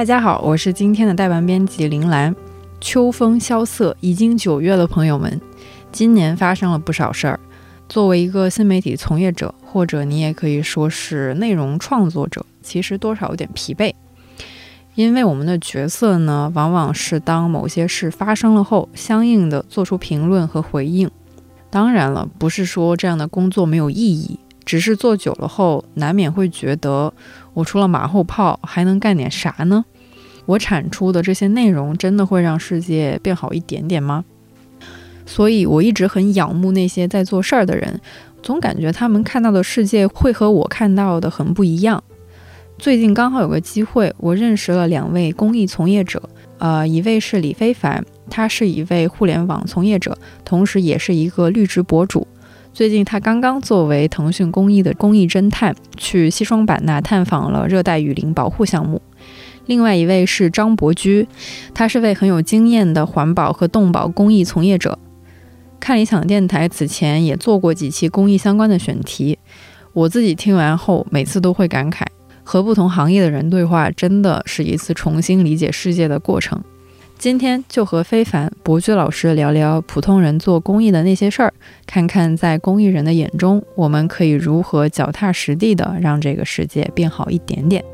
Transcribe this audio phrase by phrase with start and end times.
[0.00, 2.34] 大家好，我是今天的代班编辑林兰。
[2.80, 5.38] 秋风萧瑟，已经九月了，朋友们，
[5.92, 7.38] 今年发生了不少事儿。
[7.86, 13.92] 作为一个新媒体从业者，或者你也可以说是内容创作者，其实多少有点疲惫，
[14.94, 21.10] 因为我们的角色呢，往往是当某些事发生了后，相应的做出评论和回应。
[21.68, 27.12] 当然了，不是说这样的工作没有意义，只是做久了后，难免会觉得，
[27.54, 29.84] 我除了马后炮，还能干点啥呢？
[30.46, 34.24] 我产出的这些内容真的会让世界变好一点点吗？
[35.26, 38.00] 所以我一直很仰慕那些在做事儿的人，
[38.42, 42.02] 总感觉他们看到的世界会和我看到的很不一样。
[42.78, 46.20] 最近刚好有个机会，我认识了两位公益从业者，
[46.58, 52.26] 呃，一位是李非凡，他是一位互联网从业者，同时也是一个绿植博主。
[52.72, 59.02] 最近他刚刚作为腾讯公益的公益侦探，去西双版纳探访了热带雨林保护项目。
[59.66, 61.26] 另外一位是张伯驹，
[61.74, 64.98] 他是位很有经验的环保和动保公益从业者。
[65.78, 69.38] 看理想电台此前也做过几期公益相关的选题，
[69.92, 72.04] 我自己听完后每次都会感慨，
[72.44, 76.62] 和不同行业的人对话真的是一次重新理解世界的过程。
[77.20, 81.52] 今天就和非凡、伯驹老师聊聊普通人做公益的那些事儿，
[81.84, 87.84] 看看在公益人的眼中，我们可以如何脚踏实地的让这个世界变好一点点。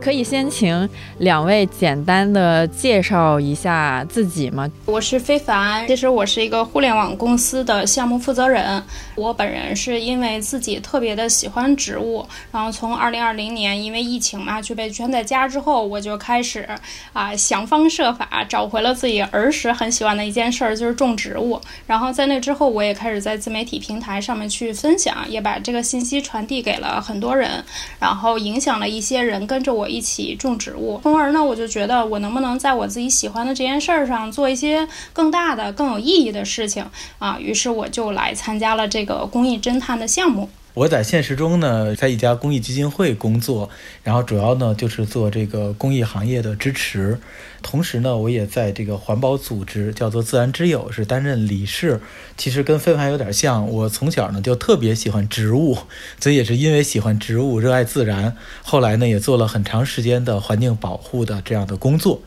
[0.00, 4.68] 可以先请两位简单的介绍一下自己吗？
[4.86, 8.82] 我是非凡，其实我是一个互联网公司的项目负责人。
[9.14, 16.66] 我本人是因为自己特别的喜欢植物，然后从二零二零年因为疫情嘛就被圈在家之后，我就开始
[17.12, 21.60] 啊想方设法找回了自己儿时很喜欢的一件事儿，就是种植物。
[21.86, 27.62] 然后在那之后，我也开始在自媒体平台上面去分享，也把这个信息传递给了很多人，
[27.98, 29.89] 然后影响了一些人跟着我。
[29.90, 36.84] 一起种植物，从而呢，我就觉得我能不能在我自己喜欢的这件事儿上做一些更大的、更有意义的事情
[37.18, 37.36] 啊？
[37.38, 40.48] 于是我就来参加了这个公益侦探的项目。
[40.80, 43.68] 我在现实中呢，在一家公益基金会工作，
[44.02, 47.18] 然后主要呢就是做这个公益行业的支持，
[47.60, 52.00] 同时呢，我也在这个环保组织叫做自然之友是担任理事。
[52.38, 55.76] 其实跟飞凡有点像，我从小呢就特别喜欢植物，
[56.18, 62.22] 所以也是因为喜欢植物、热爱自然，后来呢也做了很长时间的环境保护的这样的工作。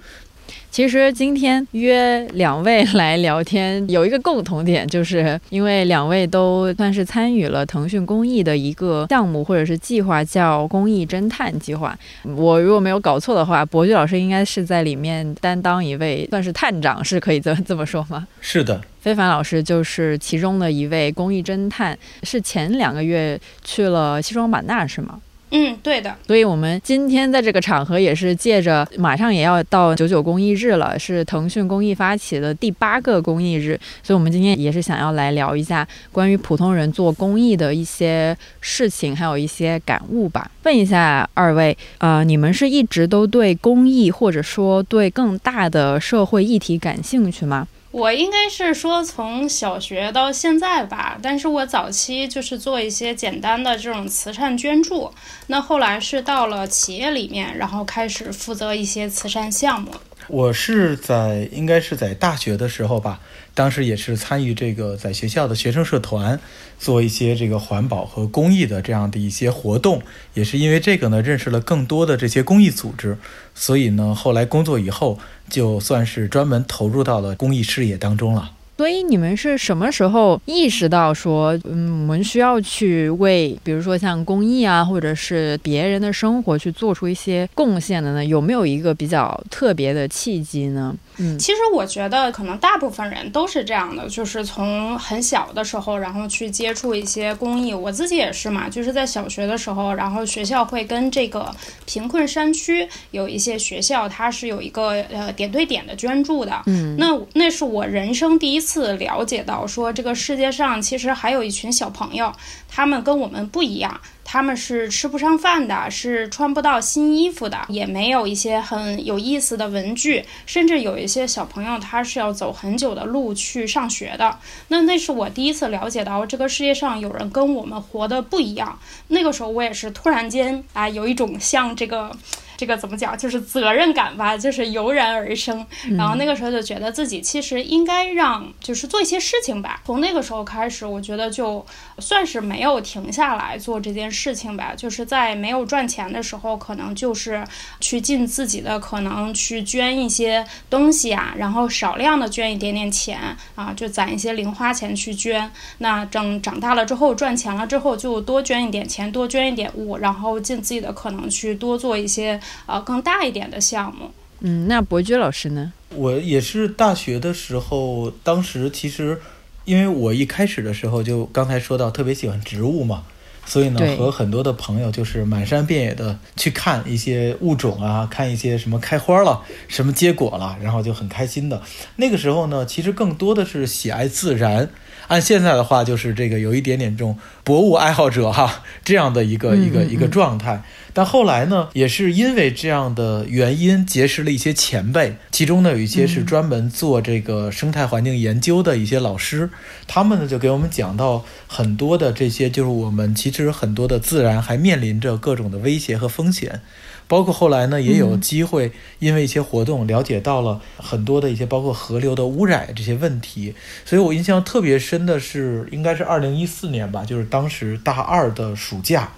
[0.73, 11.95] 其实今天约两位来聊天，有一个共同点，就是因为两位都算是参与了腾讯公益的一个项目或者是计划，叫“公益侦探计划”。
[12.35, 18.27] 我如果没有搞错的话，博炬老师应该是在里面担当一位算是探长，是可以这这么说吗？
[18.41, 25.19] 是的，非凡老师就是其中的一位公益侦探，是前两个月去了西双版纳，是吗？
[25.55, 26.15] 嗯，对的。
[26.25, 40.49] 所以，我们今天在这个场合也是借着马上也要到九九公益日了，是腾讯公益发起的第八个公益日，所以我们今天也是想要来聊一下关于普通人做公益的一些事情，还有一些感悟吧。
[40.63, 47.67] 问一下二位，呃，你们是一直都对公益或者说对更大的社会议题感兴趣吗？
[47.93, 55.13] 我应该是说从小学到现在吧，但是我早期就是做一些简单的这种慈善捐助，
[55.45, 59.91] 那后来是到了企业里面，然后开始负责一些慈善项目。
[60.27, 63.19] 我是在应该是在大学的时候吧。
[63.55, 66.39] 当时也是参与这个在学校的学生社团，
[66.79, 70.01] 做一些这个环保和公益的这样的一些活动，
[70.33, 73.17] 也是因为这个呢，认识了更多的这些公益组织，
[73.53, 75.19] 所以呢，后来工作以后，
[75.49, 78.51] 就算是专门投入到了公益事业当中了。
[78.75, 88.25] 所以你们是什么时候意识到说，嗯，我们需要去为，比如说像公益啊，或者是别人的生活去做出一些贡献的呢？
[88.25, 90.95] 有没有一个比较特别的契机呢？
[91.17, 97.73] 嗯，其实我觉得可能大部分人都是这样的，就是从很小的时候，然后去接触一些公益。
[97.73, 101.53] 我自己也是嘛，就是在小学的时候，然后学校会跟这个
[101.85, 106.63] 贫困山区有一些学校，它是有一个呃点对点的捐助的。
[106.65, 112.33] 嗯，那那是我人生第一次了解到，说这个世界上其实还有一群小朋友，
[112.67, 114.01] 他们跟我们不一样。
[114.23, 124.37] 他们是吃不上饭的，是穿不到新衣服的，也没有一些很有意思的文具，甚至有一些小朋友他是要走很久的路去上学的。
[124.69, 128.79] 那那是我第一次了解到这个世界上有人跟我们活的不一样。
[129.07, 132.11] 那个时候我也是突然间啊，有一种像这个。
[132.55, 133.17] 这个怎么讲？
[133.17, 135.65] 就是责任感吧，就是油然而生。
[135.97, 139.81] 然后那个时候就觉得自己其实应该让，就是做一些事情吧。
[139.83, 141.65] 从那个时候开始，我觉得就
[141.99, 144.73] 算是没有停下来做这件事情吧。
[144.75, 147.43] 就是在没有赚钱的时候，可能就是
[147.79, 153.19] 去尽自己的可能去捐一些东西啊，然后少量的捐一点点钱
[153.55, 155.49] 啊，就攒一些零花钱去捐。
[155.77, 162.39] 那等长大了之后赚钱了之后，就多捐一点钱，多捐一点物，然后尽自己的可能去多做一些。
[162.65, 164.09] 呃，更大一点的项目。
[164.39, 165.71] 嗯，那伯驹老师呢？
[165.95, 169.19] 我也是大学的时候，当时其实，
[169.65, 173.03] 因为我一开始的时候就刚才说到特别喜欢植物嘛，
[173.45, 181.61] 所以呢，和很多的朋友就是满山遍野的去看一些物种啊，看一些什么开花了，什么结果了，然后就很开心的。
[181.95, 184.69] 那个时候呢，其实更多的是喜爱自然。
[185.07, 190.63] 按现在的话，就是这个有一点点这种博物爱好者哈这样的一个一个一个状态。
[190.95, 199.49] 但后来呢，也是因为这样的原因，结识了一些前辈，其中呢有一些是专门做这个生态环境研究的一些老师，
[199.87, 206.61] 他们呢就给我们讲到很多的这些，就是我们其实很多的自然还面临着各种的威胁和风险。
[207.07, 213.53] 包括后来呢，也有机会因为一些活动了解到了很多的一些，包括河流的污染这些问题。
[213.85, 219.11] 所以我印象特别深的是，应该是二零一四年吧，就是当时大二的暑假，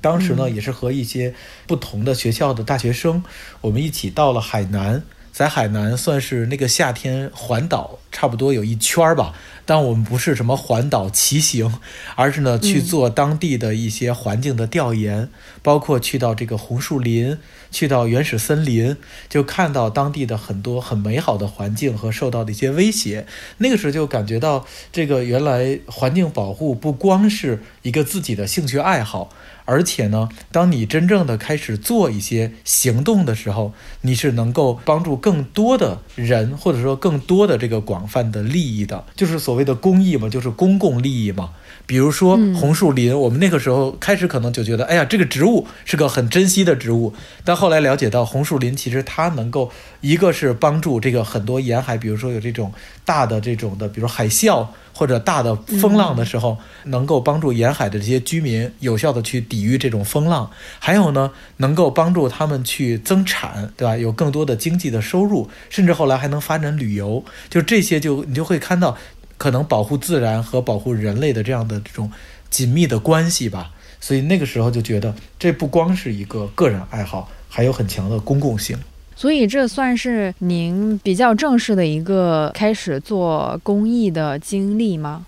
[0.00, 1.34] 当时呢也是和一些
[1.66, 3.22] 不同的学校的大学生，
[3.60, 5.02] 我们一起到了海南。
[5.32, 9.34] 在海南算是那个夏天环岛，差不多有一圈儿吧。
[9.64, 11.78] 但我们不是什么环岛骑行，
[12.16, 15.28] 而是呢去做当地的一些环境的调研，
[15.62, 17.38] 包括去到这个红树林，
[17.70, 18.96] 去到原始森林，
[19.28, 23.24] 就看到当地的很多很美好的环境和受到的一些威胁。
[23.58, 29.30] 那个时候就感觉到，这个原来环境保护不光是一个自己的兴趣爱好。
[29.64, 41.50] 而且呢，当你真正的开始做一些行动的时候，你是能够帮助更多的人，或者说更多的这个广泛的利益的，就是所谓的公益嘛，就是公共利益嘛。
[41.86, 47.12] 比如说红树林，我们那个时候开始可能就觉得，哎呀，这个植物是个很珍惜的植物。
[47.44, 49.70] 但后来了解到，红树林其实它能够
[50.00, 52.72] 一个是帮助这个很多沿海，比如说有这种
[53.04, 54.66] 大的这种的，比如海啸。
[54.94, 63.96] 或者大的风浪的时候，能够帮助沿海的这些居民有效的去抵御这种风浪，还有呢，能够帮助他们去增产，对吧？
[63.96, 68.96] 有更多的经济的收入，甚至后来还能发展旅游，就这些就你就会看到，
[69.38, 72.10] 可能保护自然和保护人类的这样的这种
[72.50, 73.70] 紧密的关系吧。
[74.00, 78.76] 所以那个时候就觉得，这不光是一个个人爱好，还有很强的公共性。
[79.22, 85.24] 所以这算是您比较正式的一个开始做公益的经历吗？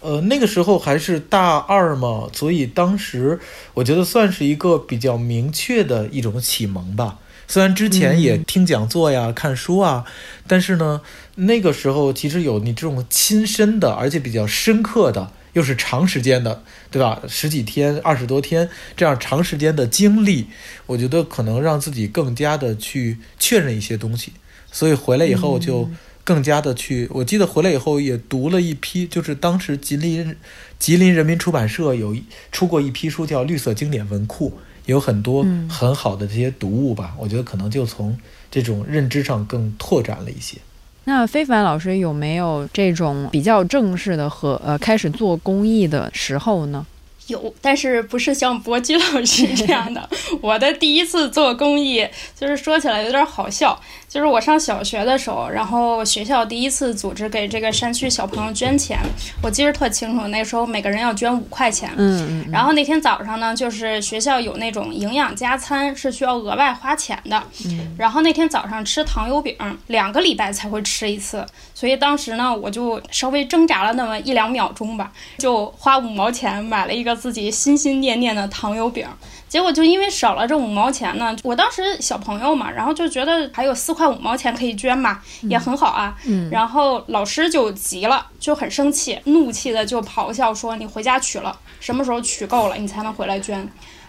[0.00, 3.40] 呃，那个时候还是大二嘛，所以当时
[3.74, 7.18] 我觉得算是一个比较明确的一种启蒙吧。
[7.48, 10.04] 虽然之前也听讲座呀、看书啊，
[10.46, 11.00] 但是呢，
[11.34, 15.32] 那个时候其实有你这种亲身的，而且比较深刻的。
[15.56, 17.22] 又是长时间的，对吧？
[17.26, 20.48] 十几天、二十多天这样长时间的经历，
[20.84, 24.32] 我觉得可能让自己更加的去确认一些东西。
[24.70, 25.88] 所以回来以后就
[26.22, 27.08] 更加的去。
[27.10, 30.36] 我记得回来以后也读了一批，就是当时吉林
[30.78, 32.14] 吉林人民出版社有
[32.52, 34.50] 出过一批书，叫《绿色经典文库》，
[34.84, 37.14] 有很多很好的这些读物吧。
[37.18, 38.18] 我觉得可能就从
[38.50, 40.58] 这种认知上更拓展了一些。
[41.08, 46.84] 那非凡老师有没有这种比较正式的和呃开始做公益的时候呢？
[47.26, 50.08] 有，但是不是像博基老师这样的。
[50.40, 52.06] 我的第一次做公益，
[52.38, 53.78] 就是说起来有点好笑。
[54.08, 58.98] 就是我上小学的时候，然后学校第一次组织给这个山区小朋友捐钱，
[59.42, 60.28] 我记得特清楚。
[60.28, 61.90] 那时候每个人要捐五块钱。
[61.96, 62.50] 嗯嗯。
[62.50, 67.42] 然后那天早上呢，就是学校有那种营养加餐，是需要额外花钱的。
[67.66, 67.94] 嗯。
[67.98, 69.54] 然后那天早上吃糖油饼，
[69.88, 79.08] 两个礼拜才会吃一次，所以当时呢，我就稍微挣扎了那么一两秒钟吧，就花五毛钱买了一个自己心心念念的糖油饼。
[79.48, 86.14] 结果就因为少了这五毛钱呢，我当时小朋友嘛，然后就觉得还有四块五毛钱可以捐嘛，也很好啊。
[86.26, 86.50] 嗯。
[86.50, 93.66] 然后老师就急了，就很生气，怒气的就咆哮说：“你回家取了，什么时候取够了，你才能回来捐。”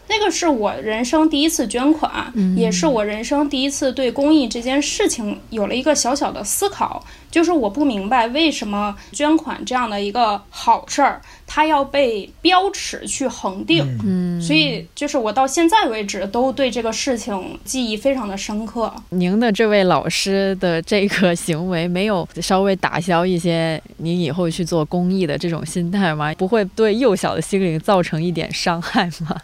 [0.10, 13.86] 那个是我人生第一次捐款，也是我人生第一次对公益这件事情有了一个小小的思考，就是我不明白为什么捐款这样的一个好事儿，它要被标尺去恒定。
[14.04, 14.18] 嗯。
[14.18, 18.94] 嗯，所以就是我到现在为止都对这个事情记忆非常的深刻。
[19.10, 26.34] 您的这位老师的这个行为没有稍微打消一些你以后去做公益的这种心态吗？
[26.36, 29.38] 不会对幼小的心灵造成一点伤害吗？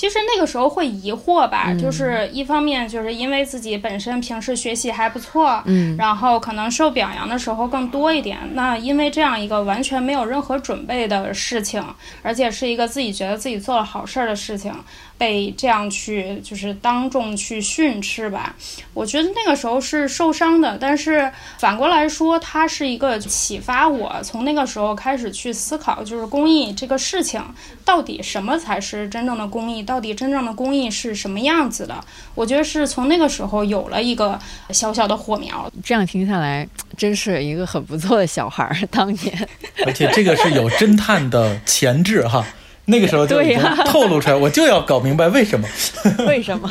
[0.00, 8.38] 其实那个时候会疑惑吧，就是一方面就是因为自己本身平时学习还不错，嗯，然后可能受表扬的时候更多一点。
[8.54, 11.84] 那因为这样一个完全没有任何准备的事情，
[12.22, 14.74] 而且是一个自己觉得自己做了好事儿的事情。
[15.20, 18.56] 被这样去就是当众去训斥吧，
[18.94, 20.78] 我觉得那个时候是受伤的。
[20.80, 27.38] 但是反过来说，它是一个启发我，从那个时候开始去思考，就是公益这个事情
[27.84, 32.02] 到底什么才是真正的公益，到底真正的公益是什么样子的。
[32.34, 35.70] 我觉得是从那个时候有了一个小小的火苗。
[35.84, 38.74] 这样听下来，真是一个很不错的小孩儿。
[38.90, 39.48] 当年，
[39.84, 42.42] 而且这个是有侦探的潜质哈。
[42.90, 45.66] 那个时候就已经透露出来，我就要搞明白为什么？
[46.26, 46.68] 为什么？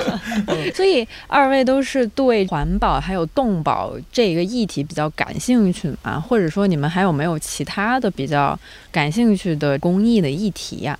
[0.76, 6.20] 所以二位都是对环保还有动保这个议题比较感兴趣嘛？
[6.20, 8.58] 或者说你们还有没有其他的比较
[8.92, 10.98] 感兴趣的公益的议题呀？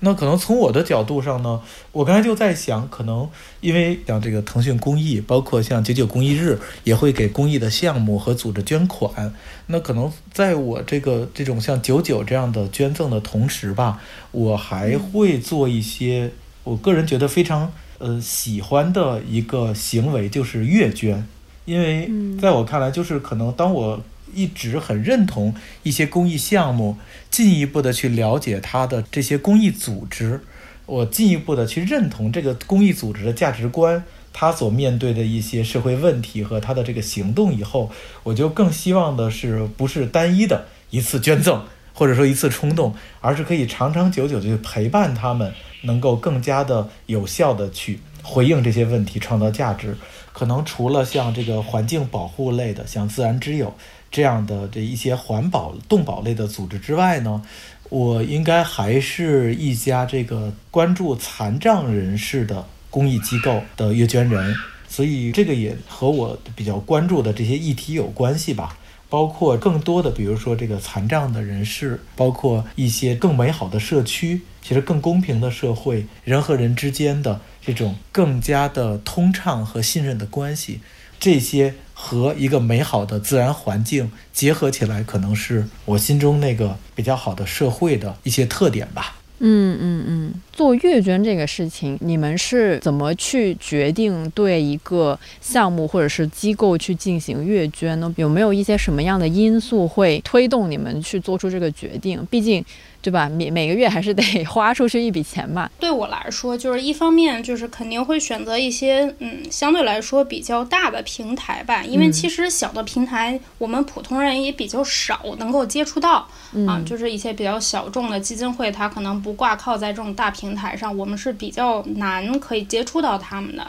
[0.00, 1.60] 那可能从我的角度上呢，
[1.92, 3.28] 我刚才就在想，可能
[3.60, 9.32] 因为像这个腾讯公益，包括像九九公益日，也会给公益的项目和组织捐款。
[9.68, 14.00] 那可能在我这个这种像九九这样的捐赠的同时吧，
[14.32, 16.30] 我还会做一些
[16.62, 21.26] 我个人觉得非常呃喜欢的一个行为，就是月捐。
[21.64, 22.08] 因为
[22.40, 24.00] 在我看来，就是可能当我
[24.36, 26.96] 一直很认同一些公益项目，
[27.30, 30.42] 进一步的去了解它的这些公益组织，
[30.84, 37.90] 我进一步的去认同这个公益组织的价值观，它所面对的一些社会问题和它的这个行动以后，
[38.22, 41.64] 我就更希望的是不是单一的一次捐赠，
[41.94, 45.52] 或者说一次冲动，而是可以长长久久的陪伴他们，
[45.82, 49.96] 能够更加的有效的去回应这些问题，创造价值。
[50.32, 53.74] 可能除了像这个环境保护类的，像自然之友。
[54.10, 57.42] 这样的这一些环保动保类的组织之外呢，
[57.90, 64.54] 我应该还是一家这个关注残障人士的公益机构的月捐人，
[64.88, 68.78] 所以这个也和我比较关注的这些议题有关系吧。
[69.08, 80.80] 包括更多的，比如说这个残障的人士，包括一些更美好的社区，其实更公平的社会，人和人之间的这种更加的通畅和信任的关系，
[81.20, 81.74] 这些。
[81.98, 89.16] 和一个美好的自然环境结合起来，可能是我心中那个比较好的社会的一些特点吧。
[89.38, 98.12] 嗯嗯嗯，做阅捐这个事情，你们是怎么去决定对一个项目或者是机构去进行阅捐呢？
[98.16, 102.24] 有没有一些什么样的因素会推动你们去做出这个决定？
[102.30, 102.62] 毕竟。
[103.06, 103.28] 对吧？
[103.28, 105.70] 每每个月还是得 花出去一笔钱吧。
[105.78, 116.26] 对我来说，就是一方面就是肯定会选择一些嗯相对来说比较大的平台吧，因为其实小的平台我们普通人也比较少能够接触到
[116.66, 123.64] 啊，就是一些比较小众的基金会，它可能不挂靠在这种大平台上，我们是比较难可以接触到他们的。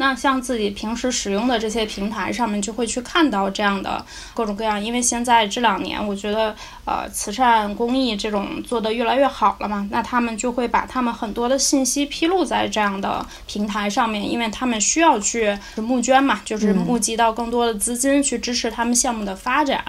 [0.00, 4.02] 那像自己平时使用的这些平台上面，就会去看到这样的
[4.32, 4.82] 各种各样。
[4.82, 19.84] 因为现在这两年，我觉得呃，慈善公益这种做得越来越好了嘛，那他们就会把他们很多的信息披露在这样的平台上面，因为他们需要去募捐嘛，就是募集到更多的资金去支持他们项目的发展。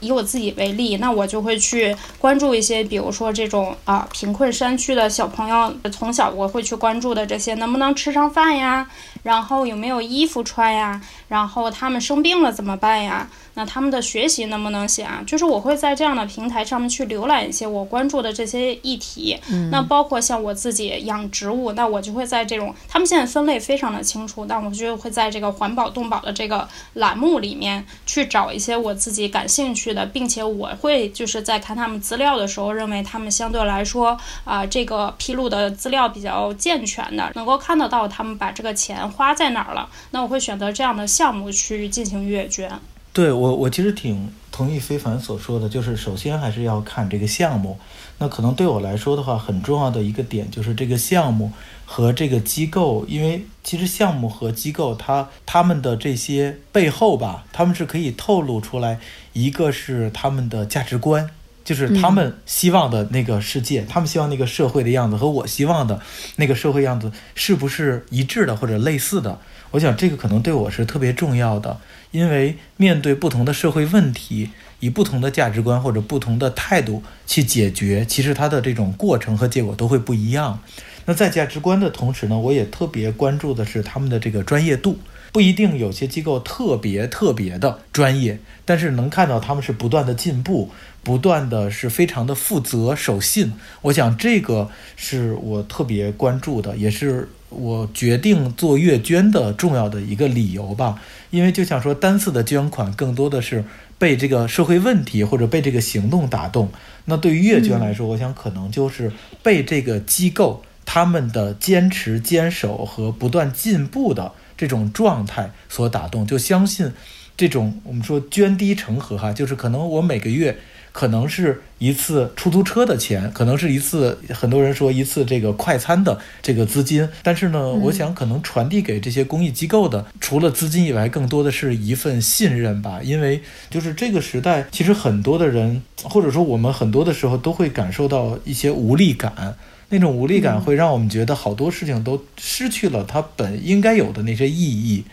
[0.00, 8.86] 以我自己为例，那我就会去关注一些，比如说这种啊贫困山区的小朋友，从小我会去关注的这些，能不能吃上饭呀？
[9.24, 11.00] 然后有没有衣服穿呀？
[11.26, 13.28] 然后他们生病了怎么办呀？
[13.54, 15.22] 那他们的学习能不能行啊？
[15.26, 19.38] 就是我会在这样的平台上面去浏览一些我关注的这些议题。
[19.50, 39.88] 嗯，那包括像我自己养植物，那我就会在这种他们现在分类非常的清楚，但我就会在这个环保动保的这个栏目里面去找一些我自己感兴趣的，并且我会就是在看他们资料的时候，认为他们相对来说啊这个披露的资料比较健全的，能够看得到他们把这个钱花在哪儿了。
[40.10, 42.70] 那我会选择这样的项目去进行月捐。
[43.14, 47.78] 对我，我其实挺同意非凡所说的，就是首先还是要看这个项目。
[48.18, 51.52] 那可能对我来说的话，很重要的一个点就是这个项目
[51.86, 58.98] 和这个机构，因为其实项目和机构，它他们的这些背后吧，他们是可以透露出来，
[59.32, 61.30] 一个是他们的价值观，
[61.64, 66.00] 就是他们希望的那个世界，他们希望那个社会的样子和我希望的
[66.36, 69.38] 那个社会样子是不是一致的或者类似的？
[69.74, 71.80] 我想这个可能对我是特别重要的，
[72.12, 80.60] 因为面对不同的社会问题，以不同的价值观或者不同的态度去解决，其实它的这种过程和结果都会不一样。
[81.06, 84.96] 那在价值观的同时呢，我也特别关注的是他们的这个专业度。
[85.34, 90.70] 不一定有些机构特别特别的专业，但是能看到他们是不断的进步，
[91.02, 93.52] 不断的是非常的负责守信。
[93.82, 101.02] 我想这个是我特别关注的，也是我决定做月捐的重要的一个理由吧。
[101.30, 103.64] 因为就像说单次的捐款，更多的是
[103.98, 106.70] 被这个社会问题或者被这个行动打动。
[107.06, 109.10] 那对于月捐来说，我想可能就是
[109.42, 114.30] 被这个机构他们的坚持坚守和不断进步的。
[114.56, 116.92] 这种状态所打动，就相信
[117.36, 120.56] 这种我们说涓滴成河哈，就是可能我每个月
[120.92, 133.00] 可能是一次出租车的钱，可能是一次很多人说一次这个快餐的这个资金，但是呢，我想可能传递给这些公益机构的，除了资金以外，更多的是一份信任吧。
[133.02, 139.56] 因为就是这个时代，其实很多的人，或者说我们很多的时候都会感受到一些无力感。
[139.88, 145.04] 那种无力感会让我们觉得好多事情都失去了它本应该有的那些意义，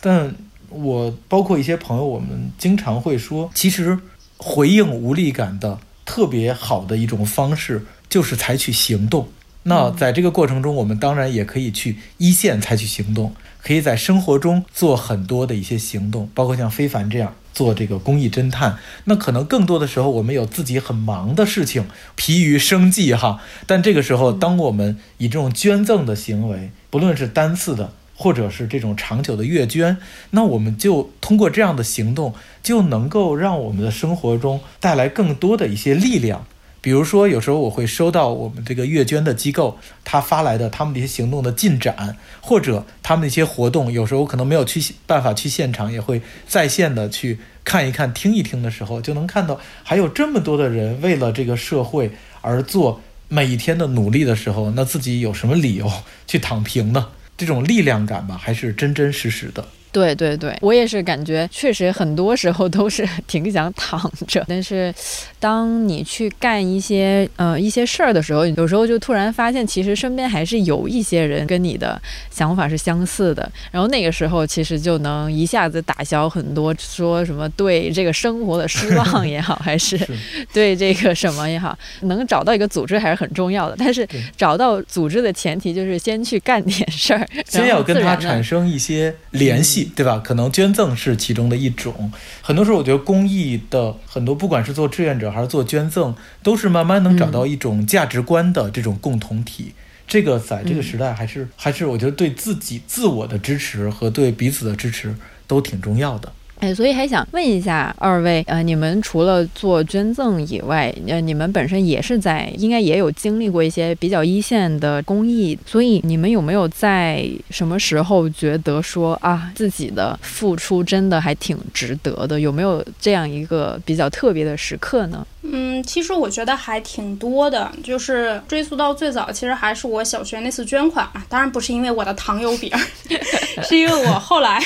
[0.00, 0.34] 但
[0.68, 3.98] 我包括一些朋友，我们经常会说，其实
[4.36, 9.28] 回应无力感的特别好的一种方式就是采取行动。
[9.64, 17.34] 那在这个过程中，我们当然也可以去一线采取行动，可以在生活中做很多的一些行动，包括像非凡这样。
[17.54, 23.40] 做这个公益侦探，那可能更多的时候我们有自己很忙的事情，疲于生计哈。
[23.66, 29.96] 但这个时候，当我们以这种捐赠的行为，不论是单次的，或者是这种长久的月捐，
[30.30, 36.46] 那我们就通过这样的行动，就能够让我们的生活中带来更多的一些力量。
[36.80, 43.90] 比如说，有时候我会收到我们这个月捐的机构他发来的他们的一些行动的进展，或者他们的一些活动。
[43.90, 55.90] 有时候我可能没有去办法去现场，也会在线的去看一看、听一听的时候，就能看到还有这么多的人为了这个社会而做每一天的努力的时候，那自己有什么理由
[56.26, 57.08] 去躺平呢？
[57.36, 59.66] 这种力量感吧，还是真真实实的。
[59.92, 64.44] 对对对，我也是感觉，确实很多时候都是 挺想躺着。
[64.48, 64.94] 但是，
[65.40, 73.50] 当你去干一些呃一些事儿的时候，有时候就突然发现，其实身边还是有一些人跟你的想法是相似的。
[73.70, 79.98] 然后那个时候，其实就能一下子打消很多说什么对这个生活的失 望也好，还是
[80.52, 83.76] 对这个什么也好，能找到一个组织还是很重要的。
[83.78, 89.77] 但是找到组织的前提就是先去干点事儿，先要跟他产生一些联系。
[89.84, 90.20] 对吧？
[90.24, 92.12] 可能捐赠是其中的一种。
[92.42, 99.72] 很多时候，我觉得公益的很多，不管是做志愿者还是做捐赠，都是慢慢能找到一种价值观的这种共同体。
[100.06, 105.14] 这个在这个时代，还是还是我觉得对自己自我的支持和对彼此的支持
[105.46, 106.32] 都挺重要的。
[106.60, 122.40] 哎，所以还想问一下二位，呃，你们除了做捐赠以外，呃，你们本身也是在应该也有经历过一些比较一线的公益，所以你们有没有在什么时候觉得说啊，自己的付出真的还挺值得的？
[122.40, 125.24] 有没有这样一个比较特别的时刻呢？
[125.42, 131.24] 嗯，其实我觉得还挺多的，就是追溯到最早，其实还是我小学那次捐款嘛。
[131.28, 132.72] 当然不是因为我的糖油饼，
[133.62, 134.60] 是因为我后来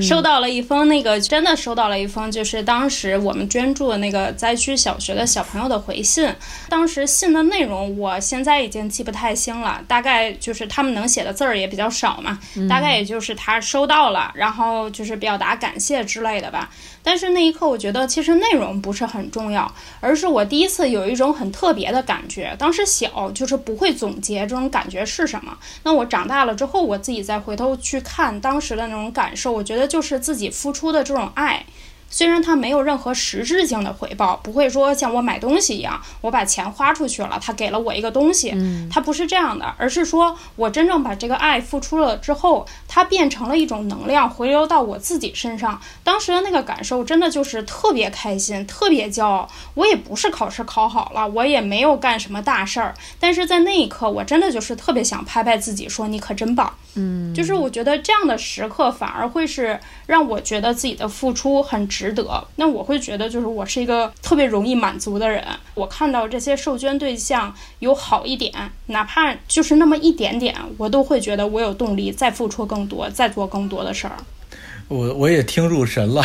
[0.00, 6.32] 收到了一封那个真的收到了一封，就是当时我们捐助的那个灾区小学的小朋友的回信。
[6.68, 16.70] 当时信的内容我现在已经记不太清了，大概就是他们能写的字儿也比较少嘛，大概也就是他收到了，然后就是表达感谢之类的吧。
[17.02, 22.54] 但是那一刻，我觉得其实内容不是很重要，而就是我第一次有一种很特别的感觉。
[22.56, 25.58] 当时小，就是不会总结这种感觉是什么。
[25.82, 31.66] 那我长大了之后，我自己再回头去看当时的那种感受，我觉得就是自己付出的这种爱。
[32.14, 38.54] 虽然它没有任何实质性的回报，不会说像我买东西一样，我把钱花出去了，他给了我一个东西，
[38.88, 45.80] 它不是这样的，而是说我真正把这个爱付出了之后，它变成了一种能量，回流到我自己身上。
[46.04, 49.50] 当时的那个感受真的就是特别开心，特别骄傲。
[49.74, 56.72] 我也不是考试考好了，我也没有干什么大事儿，但是在那一刻，我真的就是特别想拍拍自己，说你可真棒。
[56.96, 62.46] 嗯，就是我觉得这样的时刻反而会是让我觉得自己的付出很值得。
[62.56, 65.44] 那我会觉得，就是我是一个特别容易满足的人。
[65.74, 68.52] 我看到这些受捐对象有好一点，
[68.86, 74.16] 哪怕就是那么一点点，我都会觉得我有动力再付出更多，再做更多的事儿。
[74.88, 76.22] 我我也听入神了，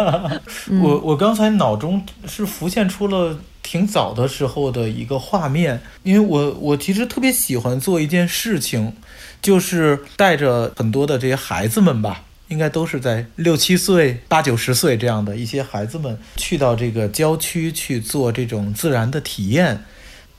[0.82, 3.38] 我我刚才脑中是浮现出了。
[3.64, 8.92] 挺早的时候的一个画面，因为我我其实特别喜欢做一件事情，
[9.40, 19.82] 就是带着很多的这些孩子们吧，应该都是在六七岁、八九十岁这样的一些孩子们，去到这个郊区去做这种自然的体验。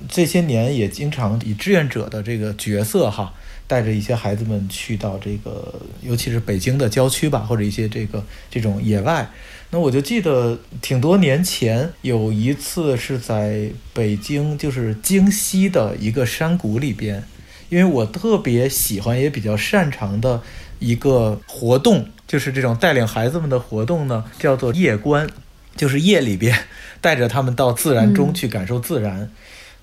[0.08, 3.34] 这些年也经常以志愿者的这个角色哈，
[3.66, 9.28] 带着一些孩子们去到这个，尤其是北京的郊区吧，或者一些这个这种野外。
[9.72, 17.24] 那我就记得挺多年前有一次是在北京，就是京西的一个山谷里边，
[17.70, 20.44] 因为我特别喜欢也比较擅长的
[20.84, 25.28] 一个活动，就是这种带领孩子们的活动呢，叫做夜观，
[25.78, 26.58] 就是夜里边
[27.00, 29.32] 带着他们到自然中去感受自然。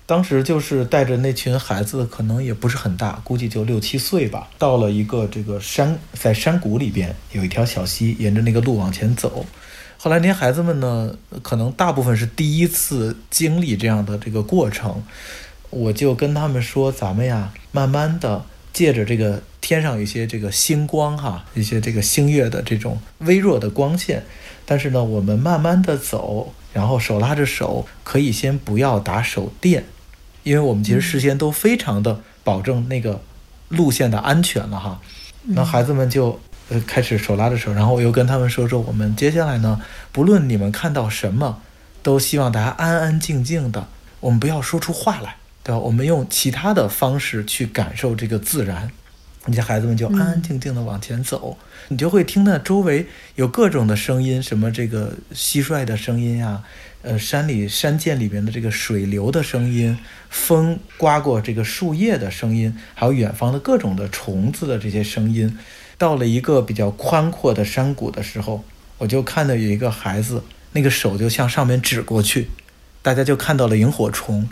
[0.05, 4.49] 当时就是带着那群孩子，可能也不是很大，估计就六七岁吧。
[4.57, 9.45] 到了一个这个山，在山谷里边有一条小溪，沿着那个路往前走。
[9.97, 15.01] 后来那些孩子们呢，可能大部分是第一次经历这样的这个过程，
[15.69, 24.23] 我就跟他们说：“咱们呀，慢慢的借着这个天上有一些这个星光哈，一些这个星月的这种微弱的光线，
[24.65, 29.85] 但是呢，我们慢慢的走，然后手拉着手，可以先不要打手电。”
[30.43, 33.21] 因为我们其实事先都非常的保证那个
[33.69, 34.99] 路线的安全了哈，
[35.43, 39.79] 那孩子们就呃开始手拉着手，然后我又跟他们说说，我们接下来呢，
[40.11, 41.61] 不论你们看到什么，
[42.01, 43.87] 都希望大家安安静静的，
[44.19, 45.79] 我们不要说出话来，对吧？
[45.79, 48.91] 我们用其他的方式去感受这个自然。
[49.45, 56.63] 你家孩子们就安安静静的往前走，你就会听到周围有各种的声音，什么这个蟋蟀的声音啊。
[57.01, 59.97] 呃，山里山涧里面的这个水流的声音，
[60.29, 65.57] 风刮过这个树叶的声音，还有远方的各种的虫子的这些声音，
[65.97, 68.63] 到了一个比较宽阔的山谷的时候，
[68.99, 70.43] 我就看到有一个孩子，
[70.73, 72.49] 那个手就向上面指过去，
[73.01, 74.47] 大家就看到了萤火虫，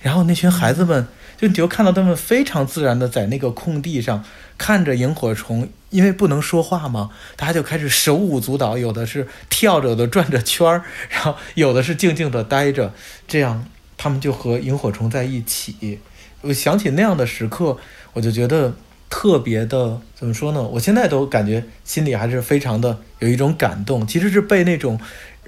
[0.00, 1.06] 然后那群孩子们。
[1.40, 4.24] 就你就看到他们非常自然的在那个空地上
[4.58, 12.92] 看着萤火虫，因为不能说话嘛，大家就开始手舞足蹈，有的是跳着的转着圈儿，然后有的是静静的待着，
[13.28, 13.64] 这样
[13.96, 16.00] 他们就和萤火虫在一起。
[16.40, 17.78] 我想起那样的时刻，
[18.14, 18.74] 我就觉得
[19.08, 20.60] 特别的怎么说呢？
[20.60, 24.98] 我现在都感觉心里还是非常的有一种感动，其实是被那种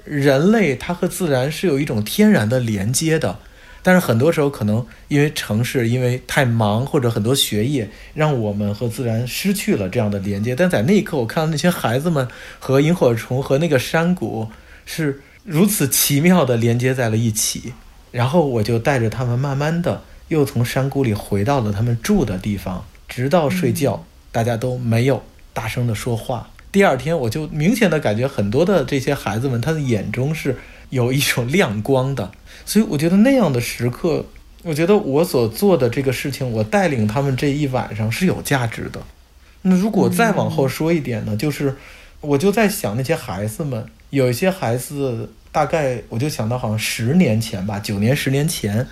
[0.05, 3.39] 人类它和自然是有一种天然的连接的。
[3.83, 10.55] 但是很多时候，可能因为城市，因为太忙，或者很多学业，让我们和自然失去了这样的连接。
[10.55, 12.27] 但在那一刻，我看到那些孩子们
[12.59, 14.47] 和萤火虫和那个山谷
[14.85, 17.73] 是如此奇妙的连接在了一起。
[18.11, 26.51] 然后我就带着他们，慢慢的又从山谷里回到了他们住的地方，直到睡觉，大家都没有大声的说话。
[26.71, 30.57] 第二天，我就明显的感觉很多的这些孩子们，他的眼中是
[30.91, 32.31] 有一种亮光的。
[32.63, 34.23] 所以我觉得那样的时刻，
[34.61, 39.01] 我觉得我所做的这个事情，我带领他们这一晚上是有价值的。
[39.63, 41.75] 那如果再往后说一点呢，就是
[42.21, 48.87] 我就在想那些孩子们，有一些孩子，大概我就想到好像十年前吧，九年十年前，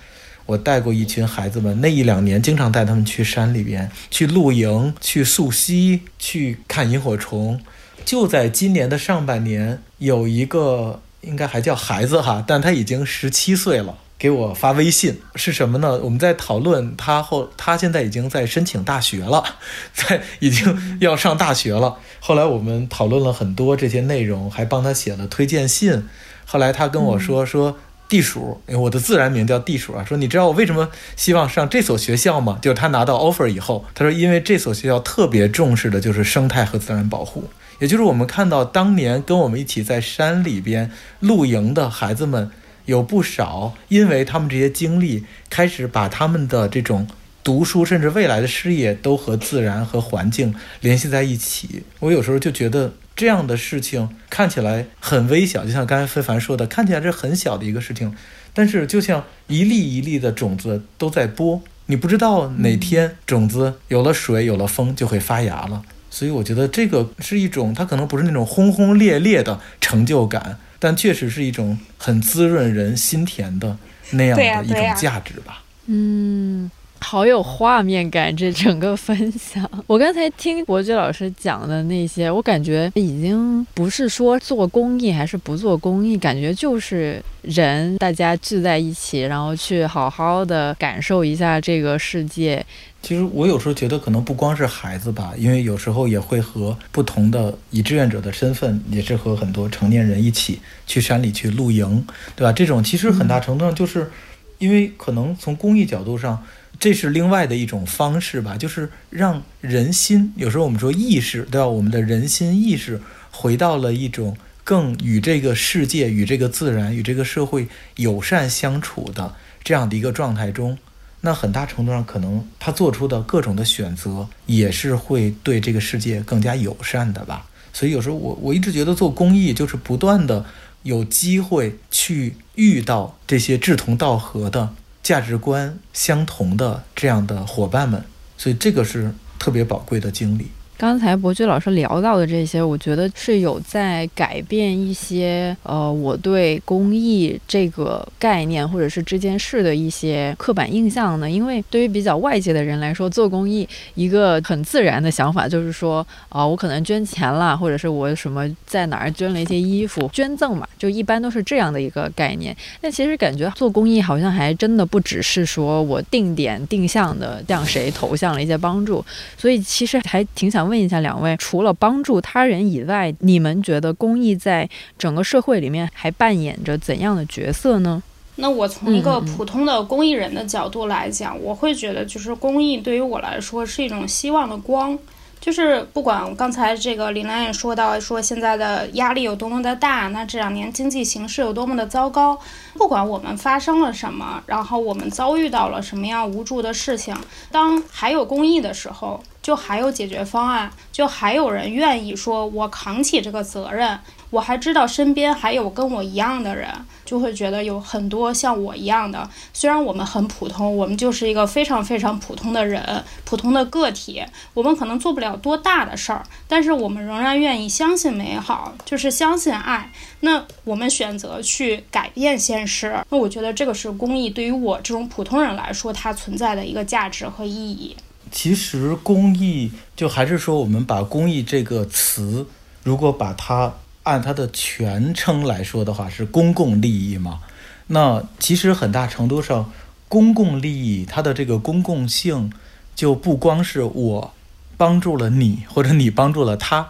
[0.47, 7.61] 我带过一群孩子们，那一两年经常带他们去山里边去露营、去溯溪、去看萤火虫。
[8.03, 11.01] 就在今年的上半年，有一个。
[11.21, 13.95] 应该还叫孩子哈，但他已经十七岁了。
[14.17, 15.97] 给我发微信是什么呢？
[16.03, 19.41] 我们在讨论他后，他现在已经在申请大学了，
[19.95, 21.95] 在已经要上大学了。
[22.19, 26.09] 后来我们讨论了很多这些内容，还帮他写了推荐信。
[26.45, 27.77] 后来他跟我说说
[28.09, 30.03] 地鼠，我的自然名叫地鼠啊。
[30.03, 32.59] 说你知道我为什么希望上这所学校吗？
[32.61, 37.45] 就是他拿到 offer 以后，他说因为这所学校特别重视的就是生态和自然保护。
[37.79, 42.51] 也就是我们看到当年跟我们一起在山里边露营的孩子们
[42.85, 47.07] 有不少，因为他们这些经历，开始把他们的这种
[47.43, 51.83] 读书甚至未来的事业都和自然和环境联系在一起。
[51.99, 58.15] 我有时候就觉得这样的事情看起来很微小，就像刚才非凡说的，看起来是很小的一个事情，
[58.53, 65.83] 但是就像一粒一粒的种子都在播，你不知道哪天种子有了水有了风就会发芽了。
[66.09, 73.77] 所以我觉得这个是一种，它可能不是那种轰轰烈烈的成就感，但确实是一种很滋润人心田的
[74.11, 75.63] 那样的一种价值吧。
[75.85, 76.69] 嗯，
[76.99, 79.69] 好有画面感，这整个分享。
[79.87, 92.65] 我刚才听伯爵老师讲的那些，我感觉已经不是说做公益还是不做公益，感觉就是人大家聚在一起，然后去好好的感受一下这个世界。
[93.01, 102.51] 其实我有时候觉得，可能不光是孩子吧，因为有时候也会和不同的以志愿者的身份，也是和很多成年人一起去山里去露营，对吧？
[102.51, 104.11] 这种其实很大程度上就是，
[104.57, 106.43] 因为可能从公益角度上。
[106.79, 111.67] 这是另外的一种方式吧，就是让人心，有时候我们说意识，对吧？
[111.67, 120.77] 我们的人心意识回到了一种更与这个世界、与这个自然、与这个社会友善相处的这样的一个状态中。
[121.21, 127.45] 那很大程度上，可能他做出的各种的选择，也是会对这个世界更加友善的吧。
[127.73, 130.45] 所以有时候我我一直觉得做公益就是不断的
[130.83, 134.75] 有机会去遇到这些志同道合的。
[135.01, 138.03] 价值观相同的这样的伙伴们，
[138.37, 140.51] 所以这个是特别宝贵的经历。
[140.79, 151.29] 刚才博君老师聊到的这些，我觉得是有在改变一些呃，我对公益这个概念或者是这件事的一些刻板印象呢。
[151.29, 162.55] 因为对于比较外界的人来说，做公益一个很自然的想法就是说，啊，我可能捐钱了，或者是我什么在哪儿捐了一些衣服，捐赠嘛，就一般都是这样的一个概念。
[162.79, 169.03] 但其实感觉做公益好像还真的不只是说我定点定向的向谁投向了一些帮助，
[169.37, 170.68] 所以其实还挺想。
[170.69, 178.01] 问一下两位，除了帮助他人以外，你们觉得公益在整个社会里面还扮演着怎样的角色呢？
[178.35, 184.97] 那我从一个普通的公益人的角度来讲，我会觉得，就是公益对于我来说是一种希望的光。
[185.41, 192.37] 就是不管刚才这个林兰也说到，说现在的压力有多么的大，那这两年经济形势有多么的糟糕，
[192.73, 197.15] 不管我们发生了什么，然后我们遭遇到了什么样无助的事情，
[197.51, 199.21] 当还有公益的时候。
[199.41, 203.99] 就还有解决方案，就还有人愿意说，我扛起这个责任。
[204.31, 206.69] 我还知道身边还有跟我一样的人，
[207.03, 209.27] 就会觉得有很多像我一样的。
[209.53, 214.23] 虽然我们很普通，我们就是一个非常非常普通的人，普通的个体。
[214.53, 219.91] 我们可能做不了多大的事儿，但是我们仍然愿意相信美好，就是相信爱。
[220.19, 227.97] 那我们选择去改变现实，那我觉得这个是公益对于我这种普通人来说，它存在的一个价值和意义。
[228.31, 232.45] 其实公益就还是说，我们把公益这个词，
[232.83, 237.39] 如果把它按它的全称来说的话，是公共利益嘛？
[237.87, 239.71] 那其实很大程度上，
[240.07, 242.51] 公共利益它的这个公共性，
[242.95, 244.33] 就不光是我
[244.77, 246.89] 帮助了你，或者你帮助了他，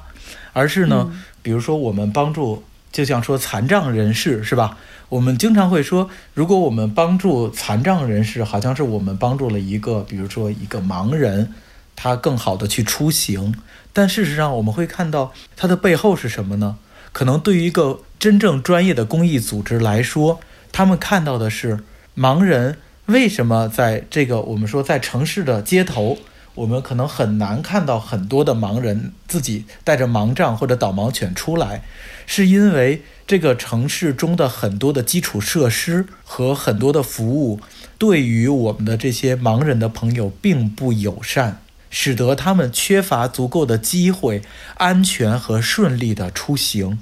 [0.54, 4.78] 而是呢，比如说我们帮助，就像说残障人士是吧？
[5.10, 11.52] 我们经常会说，如果我们帮助残障人士，好像是我们帮助了一个，比如说一个盲人，
[11.95, 13.56] 他更好的去出行。
[13.91, 16.78] 但事实上，我们会看到它的背后是什么呢？
[17.12, 20.39] 可能对于一个真正专业的公益组织来说，
[20.72, 21.80] 他们看到的是
[22.15, 26.19] 盲人为什么在这个我们说在城市的街头，
[26.54, 31.82] 我们可能很难看到很多的盲人自己带着盲杖或者导盲犬出来，
[32.28, 33.02] 是因为。
[33.29, 37.59] 这个城市中的很多的基础设施和很多的服务，
[37.99, 41.61] 对于我们的这些盲人的朋友并不友善，
[41.91, 44.41] 使得他们缺乏足够的机会、
[44.77, 46.97] 安全和顺利的出行，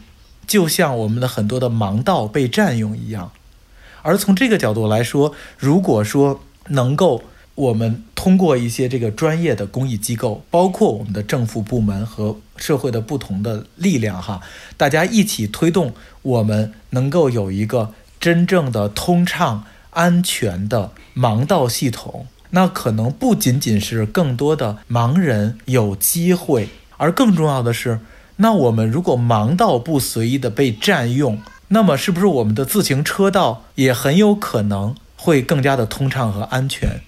[0.46, 3.32] 就像我们的很多的盲道被占用一样。
[4.02, 7.24] 而从这个角度来说，如果说能够。
[7.58, 14.42] 我们通过一些这个专业的公益机构，包括我们的政府部门和社会的不同的力量，哈，
[14.76, 22.28] 大家一起推动，我们能够有一个真正的通畅、安全的盲道系统。
[22.52, 28.00] 那可能不仅仅是更多的盲人有机会，而更重要的是，
[28.38, 37.02] 那我们如果盲道不随意的被占用，那么是不是我们的自行车道也很有可能会更加的通畅和安全？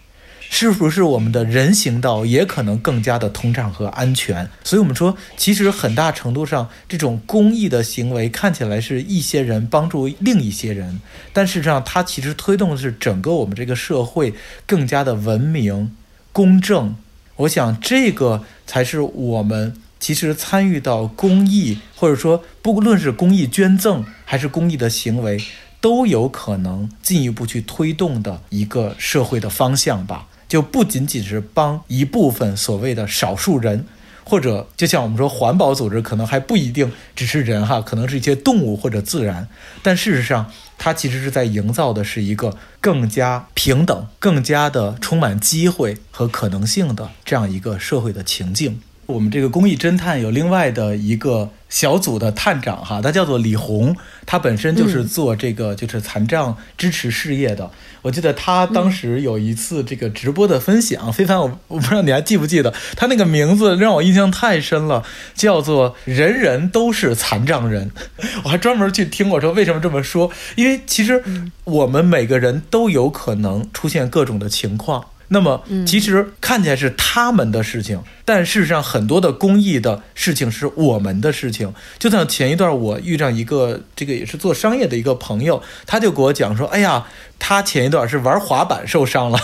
[0.52, 4.50] 是不是我们的人行道也可能更加的通畅和安全？
[4.64, 11.00] 所以，我们说，其实很大程度上，这种公益的行为看起来是一些人帮助另一些人，
[11.32, 14.34] 但事实上，它其实推动的是整个我们这个社会
[14.66, 15.96] 更加的文明、
[16.34, 16.96] 公正。
[17.38, 25.40] 我想，这个才是我们其实参与到公益，或者说不论是公益捐赠还是公益的行为，
[25.80, 30.28] 都有可能进一步去推动的一个社会的方向吧。
[30.50, 33.86] 就不仅仅是帮一部分所谓的少数人，
[34.26, 39.48] 或者就像我们说环保组织，可能还不一定只是人哈，可能是一些动物或者自然。
[39.82, 48.82] 但事实上，它其实是在营造的是一个更加平等、更加的充满机会和可能性的这样一个社会的情境。
[49.10, 53.96] 我们这个公益侦探有另外的一个小组的探长哈，他叫做李红，
[54.28, 57.72] 他本身就是做这个就是残障支持事业的。
[58.04, 67.90] 我记得他当时有一次这个直播的分享，非凡，我我不知道你还记不记得，他那个名字让我印象太深了，叫做“人人都是残障人”。
[68.46, 71.24] 我还专门去听过说为什么这么说，因为其实
[71.64, 75.04] 我们每个人都有可能出现各种的情况。
[75.30, 81.74] 那么，其实看起来是他们的事情，但事实上很多的公益的事情是我们的事情。
[81.98, 87.06] 就像前一段我遇上一个这个也是做商业的一个朋友，他就给我讲说：“哎呀，
[87.38, 89.40] 他前一段是玩滑板受伤了。”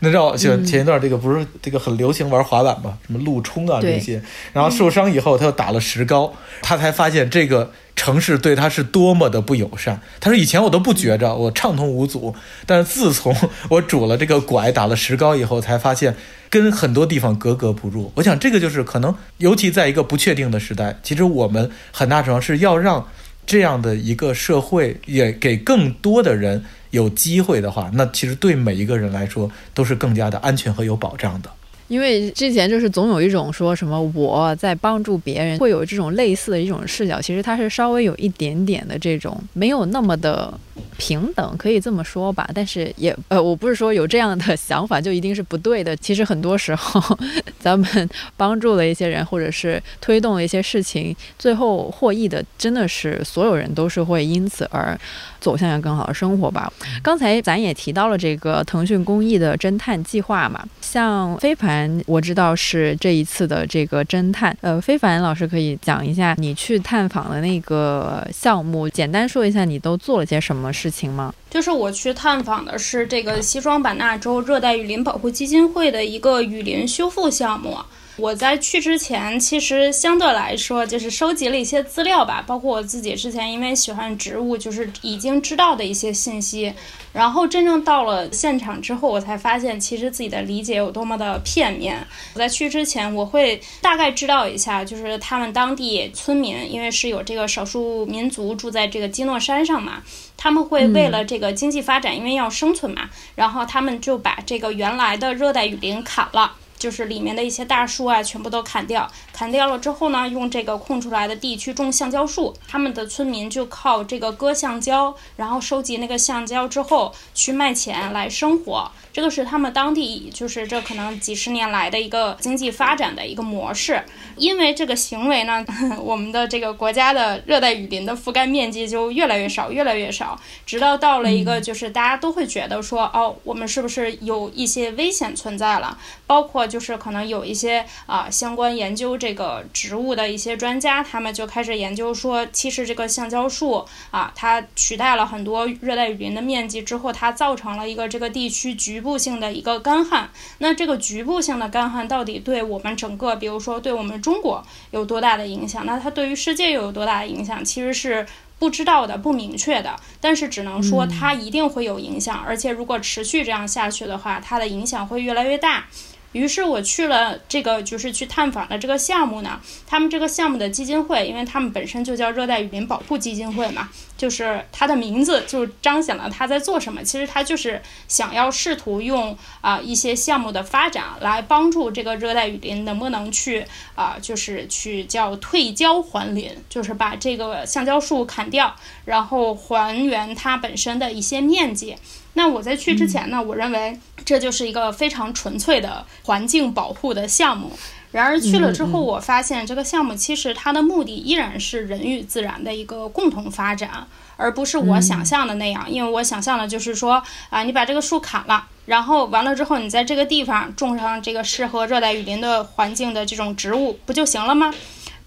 [0.00, 10.00] 那知道，就前一段这个不是这个很流行玩滑板嘛，什么路冲啊这些，然后受伤以后他又打了石膏，他才发现这个城市对他是多么的不友善。
[10.20, 12.34] 他说以前我都不觉着，我畅通无阻，
[12.66, 13.34] 但是自从
[13.70, 16.14] 我拄了这个拐打了石膏以后，才发现
[16.50, 18.12] 跟很多地方格格不入。
[18.16, 23.08] 我想这个就是可能，尤其在一个不确定的时代，其实我们很大程度上是要让
[23.46, 26.64] 这样的一个社会也给更多的人。
[26.96, 31.50] 有机会的话，那其实对每一个人来说都是更加的安全和有保障的。
[31.88, 37.20] 因为之前就是总有一种说什么我在帮助别人，会有这种类似的一种视角。
[37.20, 40.52] 其实它是稍微有一点点的这种没有那么的
[40.98, 42.48] 平等，可以这么说吧。
[42.54, 45.96] 但是也呃，我不是说有这样的想法就一定是不对的。
[45.96, 47.18] 其实很多时候，
[47.58, 54.98] 咱们帮助了一些人，或者是推动了一些事情，最后获益的真的是所有人都是会因此而
[55.40, 56.72] 走向一个更好的生活吧。
[57.02, 61.76] 刚才咱也提到了这个腾讯公益的侦探计划嘛，像飞凡。
[62.06, 71.34] 我知道是这一次的这个侦探，呃，非凡老师可以讲一下你去探访的那个项目，简单说一下你都做了些什么事事情吗？
[71.50, 77.76] 就是我去探访的是这个西双版纳州热带雨林保护基金会的一个雨林修复项目。
[78.16, 86.72] 我在去之前，其实相对来说就是收集了一些资料吧，包括我自己之前因为喜欢植物，就是已经知道的一些信息。
[87.12, 92.06] 然后真正到了现场之后，我才发现其实自己的理解有多么的片面。
[92.34, 100.02] 我在去之前，我会大概知道一下，就是他们当地村民，因为是有这个少数民族住在这个基诺山上嘛，
[100.38, 106.54] 他们会为了这个经济发展，因为要生存嘛，然后他们就把这个原来的热带雨林砍了。
[106.78, 112.54] 就是里面的一些大树啊，全部都砍掉，砍掉了之后呢，用这个空出来的地去种橡胶树。
[112.68, 118.90] 他们的村民就靠这个割橡胶，然后收集那个橡胶之后去卖钱来生活。
[119.16, 124.04] 这个是他们当地，就是这可能几十年来的一个经济发展的一个模式。
[124.36, 125.64] 因为这个行为呢，
[126.04, 135.96] 我们的这个国家的热带雨林的覆盖面积就越来越少，越来越少，直到到了一个就是大家都会觉得说，哦，我们是不是有一些危险存在了？
[136.26, 149.02] 包括就是可能有一些啊相关研究这个植物的一些专家，他们就开始研究说，其实这个橡胶树啊，它取代了很多热带雨林的面积之后，它造成了一个这个地区局。
[149.06, 155.86] 部性的一个干旱，那这个局部性的干旱到底对我们整个，比如说对我们中国有多大的影响？
[155.86, 157.64] 那它对于世界又有多大的影响？
[157.64, 158.26] 其实是
[158.58, 159.94] 不知道的、不明确的。
[160.20, 165.86] 但是只能说它一定会有影响，而且如果持续这样下去的话，它的影响会越来越大。
[166.32, 169.58] 于是我去了这个，就是去探访的这个项目呢。
[169.86, 177.02] 他们这个项目的基金会，因为他们本身就叫热带雨林保护基金会嘛，就是它的名字就彰显了他在做什么。
[177.02, 188.74] 其实他就是想要试图用啊一些项目的发展来帮助这个热带雨林能不能去啊，就是去叫退焦还林，就是把这个橡胶树砍掉，
[189.04, 191.96] 然后还原它本身的一些面积。
[192.34, 197.72] 那我在去之前呢，我认为这就是一个非常纯粹的环境保护的项目。
[198.16, 204.06] 然而去了之后，我发现这个项目其实它的目的依然是人与自然的一个共同发展，
[204.38, 205.84] 而不是我想象的那样。
[205.86, 214.72] 因为我想象的就是说，啊，你把这个树砍了，然后完了之后，你在这个地方种上这个适合热带雨林的环境的这种植物，不就行了吗？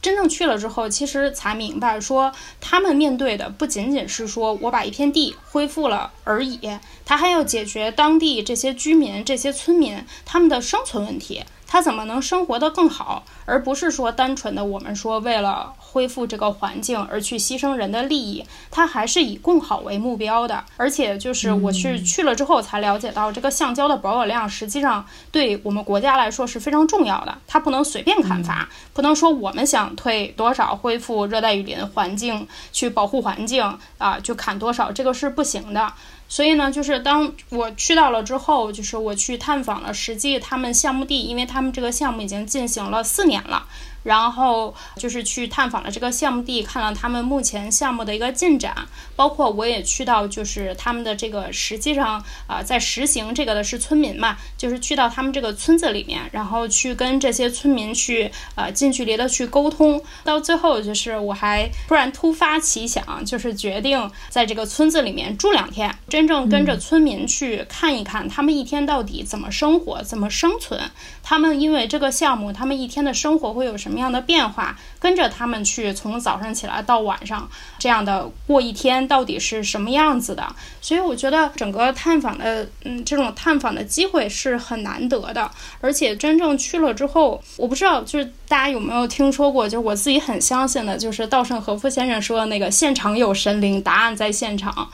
[0.02, 6.60] 真正去了之后，其实才明白，说他们面对的不仅仅是说我把一片地恢复了而已，
[7.06, 11.44] 他还要解决当地这些居民、这些村民他们的生存问题。
[11.72, 20.66] 它怎么能生活得更好，而不是说单纯的我们说为了恢复这个环境而去牺牲人的利益，它还是以共好为目标的。
[20.78, 35.94] 而且就是我去去了之后才了解到，这个橡胶的保有量实际上对我们国家来说是非常重要的，它不能随便砍伐，不能说我们想退多少恢复热带雨林环境去保护环境啊就砍多少，这个是不行的。
[36.30, 43.66] 所以呢，就是当我去到了之后，就是我去探访了实际他们项目地，因为他们这个项目已经进行了四年了。
[44.04, 48.76] 然后就是去探访了这个项目地，看了他们目前项目的一个进展，
[49.16, 70.80] 包括我也去到就是他们的这个实际上啊在实行这个的是村民嘛，就是去到他们这个村子里面，然后去跟这些村民去呃近距离的去沟通，到最后就是我还突然突发奇想，就是决定在这个村子里面住两天，真正跟着村民去看一看他们一天到底怎么生活，怎么生存，
[71.22, 74.78] 他们因为这个项目，他们一天的生活会有什什么样的变化？
[75.00, 80.46] 跟着他们去，从早上起来到晚上，这样的过一天到底是什么样子的？
[80.80, 85.50] 所以我觉得整个探访的，嗯，这种探访的机会是很难得的。
[85.82, 89.68] 而且真正去了之后，我不知道，就是大家有没有听说过？
[89.68, 94.88] 就我自己很相信的，就是稻盛和夫先生说的那个“现场有神灵，答案在现场”。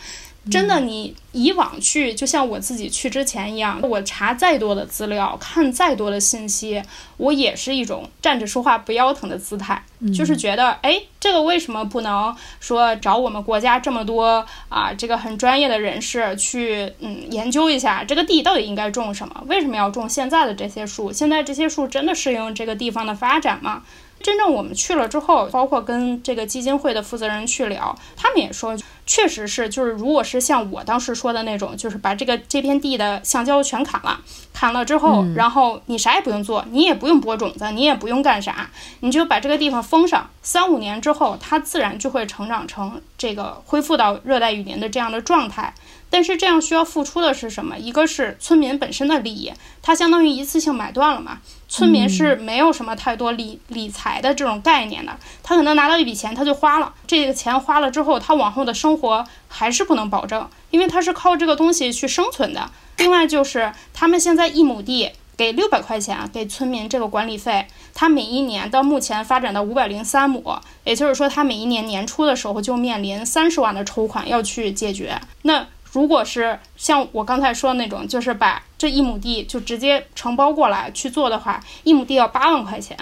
[0.51, 6.81] 真的，你以往去，就像我自己去之前一样，我查再多的资料，看再多的信息，
[7.17, 9.83] 我也是一种站着说话不腰疼的姿态，
[10.15, 19.43] 就是觉得，哎，这个为什么不能说找我们国家这么多啊，这个很专业的人士去，嗯，研究一下这个地到底应该种什么？
[19.47, 21.11] 为什么要种现在的这些树？
[21.11, 23.81] 现在这些树真的适应这个地方的发展吗？
[24.21, 28.75] 真正我们去了之后，包括跟这个基金会的负责人去聊，他们也说，
[29.05, 34.19] 确实是，就是如果是像我当时说的那种，就是把这个这片地的橡胶全砍了，
[34.53, 38.69] 砍了之后，然后你啥也不用做，你也不用播种子，你也不用干啥，
[39.01, 45.73] 你就把这个地方封上，三五年之后，它自然就会成长成这个恢复到热带雨林的这样的状态。
[46.15, 47.77] 但是这样需要付出的是什么？
[47.77, 49.51] 一个是村民本身的利益，
[49.81, 51.39] 它相当于一次性买断了嘛。
[51.67, 62.71] 村民是没有什么太多理理财的这种概念的，他可能拿到一笔钱他就花了，这个钱花了之后，他往后的生活还是不能保证，因为他是靠这个东西去生存的。
[62.95, 75.19] 另外就是他们现在一亩地给六百块钱给村民这个管理费，他每一年到目前发展到五百零三亩，也就是说他每一年年初的时候就面临三十万的筹款要去解决。
[75.41, 82.97] 那如果是像我刚才说的那种，就是把这一亩地就直接承包过来去做的话，一亩地要八万块钱。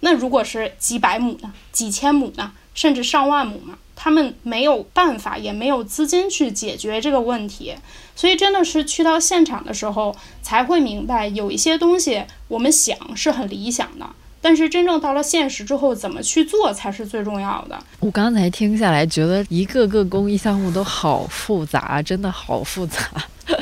[0.00, 1.52] 那如果是几百亩呢？
[1.72, 2.52] 几千亩呢？
[2.74, 3.76] 甚至上万亩呢？
[3.94, 7.74] 他们没有办法，也没有资金去解决这个问题。
[8.16, 14.08] 所以真的是去到现场的时候，才会明白有一些东西我们想是很理想的。
[14.42, 17.78] 但是真正到了现实之后，怎么去做才是最重要的。
[18.00, 22.98] 我刚才听下来，觉得一个个公益项目都好复杂，真的好复杂，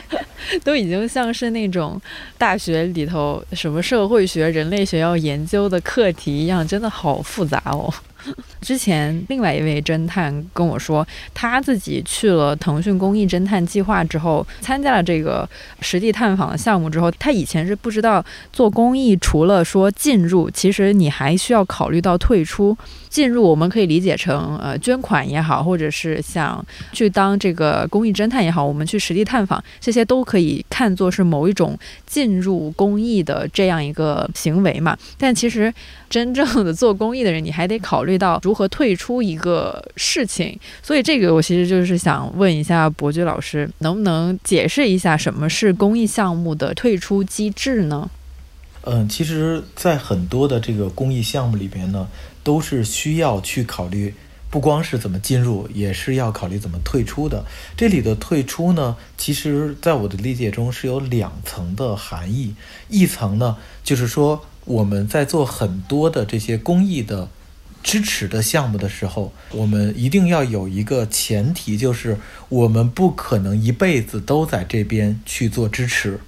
[0.65, 2.01] 都已经像是那种
[2.39, 7.93] 大学里头什么社会学、人类学要研究的课题一样，真的好复杂哦。
[8.61, 15.49] 之前另外一位侦探跟我说，他自己去了腾讯公益侦探计划之后，参加了这个
[15.81, 22.77] 实地探访的项目之后，他以前是不知道做公益除了说进入，其实你还需要考虑到退出。
[23.09, 34.97] 进入我们可以理解成呃捐款也好，或者是想去当这个公益侦探也好，我们去实地探访，这些都可以看作是某一种进入公益的这样一个行为嘛。
[35.19, 35.75] 但其实
[36.09, 40.59] 真正的做公益的人，你还得考虑到如何退出一个事情。
[40.83, 48.11] 所以这个我其实就是想问一下伯爵老师，能不能解释一下什么是公益项目的退出机制呢？
[48.83, 52.09] 嗯，其实，在很多的这个公益项目里边呢。
[52.43, 54.15] 都是需要去考虑，
[54.49, 57.45] 不光是怎么进入，也是要考虑怎么退出的。
[57.77, 62.55] 这里的退出呢，其实在我的理解中是有两层的含义。
[62.89, 67.29] 一层呢，就是说我们在做很多的这些公益的
[67.83, 72.19] 支持的项目的时候，我们一定要有一个前提，就是
[72.49, 76.21] 我们不可能一辈子都在这边去做支持。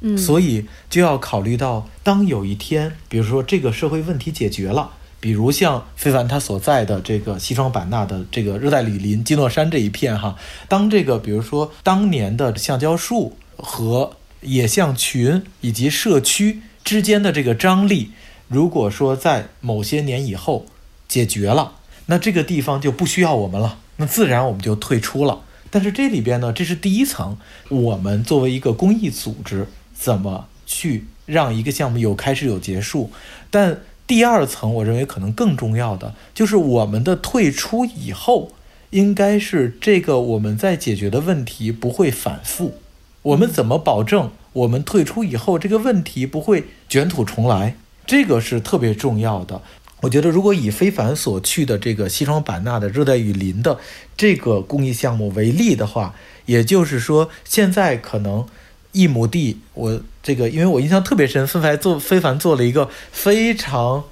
[0.00, 4.90] 嗯，所以就要考虑到，当有一天，比如说这个社会问题解决了。
[5.20, 10.36] 比如像非凡他所在的这个西双版纳的这个热带雨林基诺山这一片哈，
[10.66, 18.10] 当这个比如说当年的橡胶树和野象群以及社区之间的这个张力，
[18.48, 20.66] 如果说在某些年以后
[21.12, 21.74] 解决了，
[22.06, 25.42] 那这个地方就不需要我们了，那自然我们就退出了。
[25.68, 27.36] 但是这里边呢，这是第一层，
[27.68, 33.10] 我们作为一个公益组织，怎么去让一个项目有开始有结束。
[33.50, 38.52] 但第二层，我认为可能更重要的就是我们的退出以后，
[38.88, 42.78] 应该是这个我们在解决的问题不会反复。
[43.20, 47.76] 我们怎么保证我们退出以后这个问题不会卷土重来？
[48.06, 49.60] 这个是特别重要的。
[50.02, 53.78] 我觉得，如果以非凡所去的这个西双版纳的热带雨林的
[54.16, 58.44] 这个公益项目为例的话，也就是说，现在可能
[58.90, 64.04] 一亩地，我这个因为我印象特别深，非凡做非凡做了一个非常，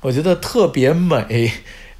[0.00, 1.52] 我觉得特别美。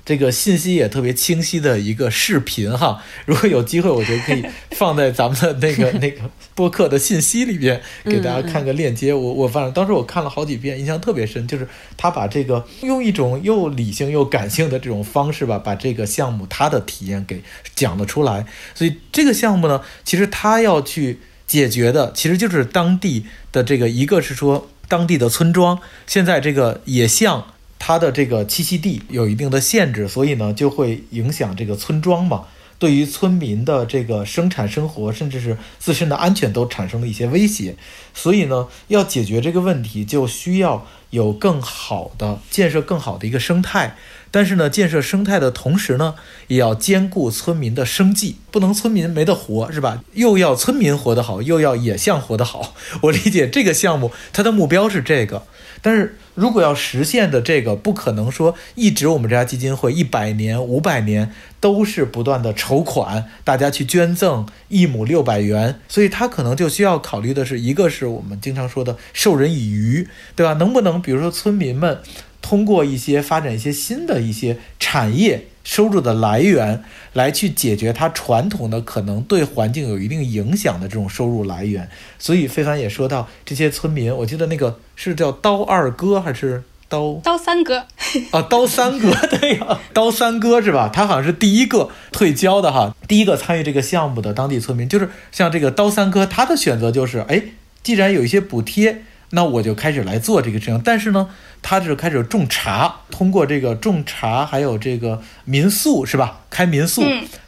[0.06, 6.20] 这个信息也特别清晰的一个视频哈， 如果有机会，我觉得可以 放在咱们的那个 那个
[6.54, 9.12] 播客的信息里边，给大家看个链接。
[9.12, 17.42] 我我反正当时我看了好几遍，印象特别深，就是他把这个用一种又理性又感性的这种方式吧，把这个项目他的体验给
[17.74, 18.46] 讲了出来。
[18.76, 27.48] 所以这个项目呢，其实他要去解决的，其实就是当地的这个一个是说当地的村庄现在这个野象。
[27.86, 32.46] 它的这个栖息地有一定的限制，所以呢，就会影响这个村庄嘛。
[32.80, 37.76] 对于村民的这个生产生活，甚至是自身的安全，都产生了一些威胁。
[38.12, 43.96] 所以呢，要解决这个问题，就需要有更好的建设，更好的一个生态。
[44.32, 46.16] 但是呢，建设生态的同时呢，
[46.48, 50.02] 也要兼顾村民的生计，不能村民没得活，是吧？
[50.14, 52.74] 又要村民活得好，又要野象活得好。
[53.02, 55.46] 我理解这个项目，它的目标是这个，
[55.86, 56.16] 但是。
[56.36, 70.52] 如果要实现的这个，不可能说一直我们这家基金会一百年、五百年都是不断的筹款，大家去捐赠一亩六百元，所以他可能就需要考虑的是，一个是我们经常说的授人以渔，对吧？
[70.52, 72.00] 能不能比如说村民们
[72.42, 75.46] 通过一些发展一些新的一些产业？
[75.66, 81.90] 收入的来源来去解决它传统的可能对环境有一定影响的这种收入来源，
[82.20, 87.84] 所以非凡也说到这些村民，我记得那个是叫刀二哥还是刀刀三哥
[88.30, 88.40] 啊？
[88.42, 90.88] 刀三哥对呀， 刀三哥是吧？
[90.88, 97.42] 他好像是第一个退交的哈，第一个参与这个项目的当地村民，就是像这个刀三哥，他的选择就是，哎，
[97.82, 99.02] 既然有一些补贴。
[99.30, 101.28] 那我就开始来做这个事情，但是呢，
[101.62, 106.40] 他是开始种茶，通过这个种茶，还有这个民宿是吧？
[106.48, 107.02] 开民宿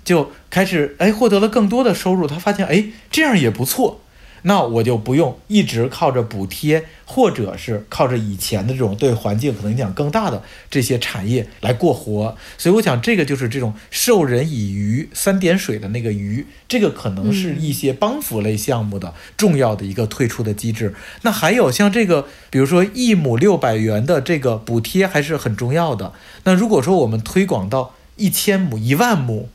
[0.04, 4.00] 就开始哎获得了更多的收入，他发现哎这样也不错。
[4.42, 12.36] 那我就不用一直靠着补贴，或者是靠着以前的这种对环境可能影响更大的这些产业来过活。
[12.56, 20.94] 所以我想，这个就是这种授人以鱼，三点水的那个鱼，这个可能是一些帮扶类项目的重要的一个退出的机制。
[21.22, 26.12] 那还有像这个，比如说一亩六百元的这个补贴还是很重要的。
[26.44, 29.48] 那如果说我们推广到一千亩、一万亩。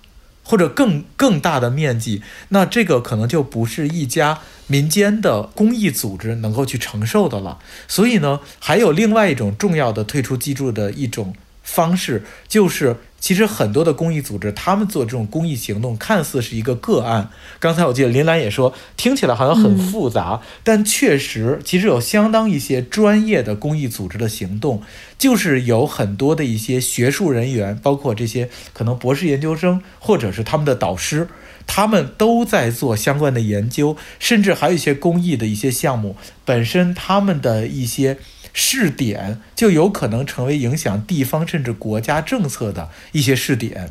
[0.43, 7.57] 或者更更大的面积，那这个可能就不是一家民间的公益组织能够去承受的了。
[7.87, 11.33] 所以呢，还有另外一种重要的退出机制的一种
[11.63, 12.97] 方式，就是。
[13.24, 17.30] 其实很多的公益组织，他们做这种公益行动，看似是一个个案。
[17.57, 24.82] 刚才我记得林兰也说，听起来好像很复杂，但确实，其实有相当一些专业的公益组织的行动，
[25.17, 31.30] 就是有很多的一些学术人员，包括这些可能博士研究生，或者是他们的导师，
[31.65, 38.17] 他们都在做相关的研究，甚至还有一些公益的一些项目，本身他们的一些。
[38.54, 43.89] 试点就有可能成为影响地方甚至国家政策的一些试点，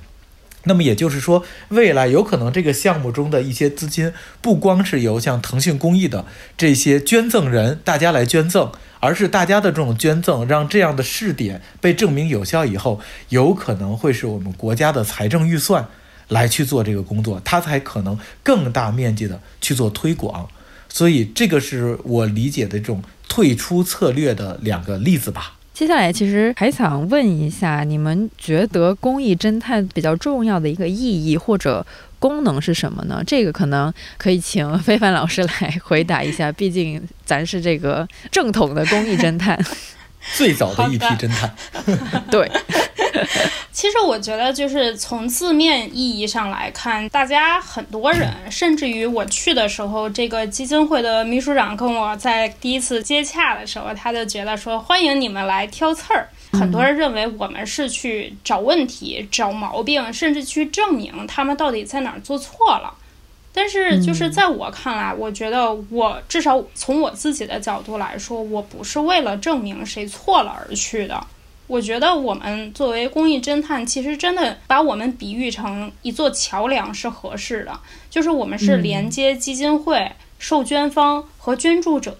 [0.64, 6.24] 那么也就是说，未来有可能这个项目中的一些资金不光是由像腾讯公益的
[6.56, 13.00] 这些捐赠人大家来捐赠，而是大家的这种捐赠让这样的试点被证明有效以后，
[13.30, 15.88] 有可能会是我们国家的财政预算
[16.28, 20.48] 来去做这个工作，它才可能更大面积的去做推广。
[20.88, 23.02] 所以这个是我理解的这种。
[23.32, 25.54] 退出策略的两个例子吧。
[25.72, 31.84] 接下来，其实还想问一下，你们觉得公益侦探比较重要的一个意义或者
[32.18, 33.22] 功能是什么呢？
[33.26, 39.58] 这个可能可以请非凡老师来回答一下， 毕竟咱是这个正统的公益侦探，
[40.36, 41.50] 最早的一批侦探。
[42.30, 42.50] 对。
[43.72, 56.28] 其实我觉得，就是从字面意义上来看，大家很多人，甚至于我去的时候，这个基金会的秘书长跟我在第一次接洽的时候，他就觉得说欢迎你们来挑刺儿。
[56.52, 62.92] 很多人认为我们是去找问题、找毛病，甚至去证明他们到底在哪儿做错了。
[63.54, 71.26] 但是，就是在我看来，我觉得我至少从我自己的角度来说，我不是为了证明谁错了而去的。
[71.66, 82.16] 我觉得我们作为公益侦探，其实真的把我们比喻成一座桥梁是合适的，就是我们是连接基金会、受捐方和捐助者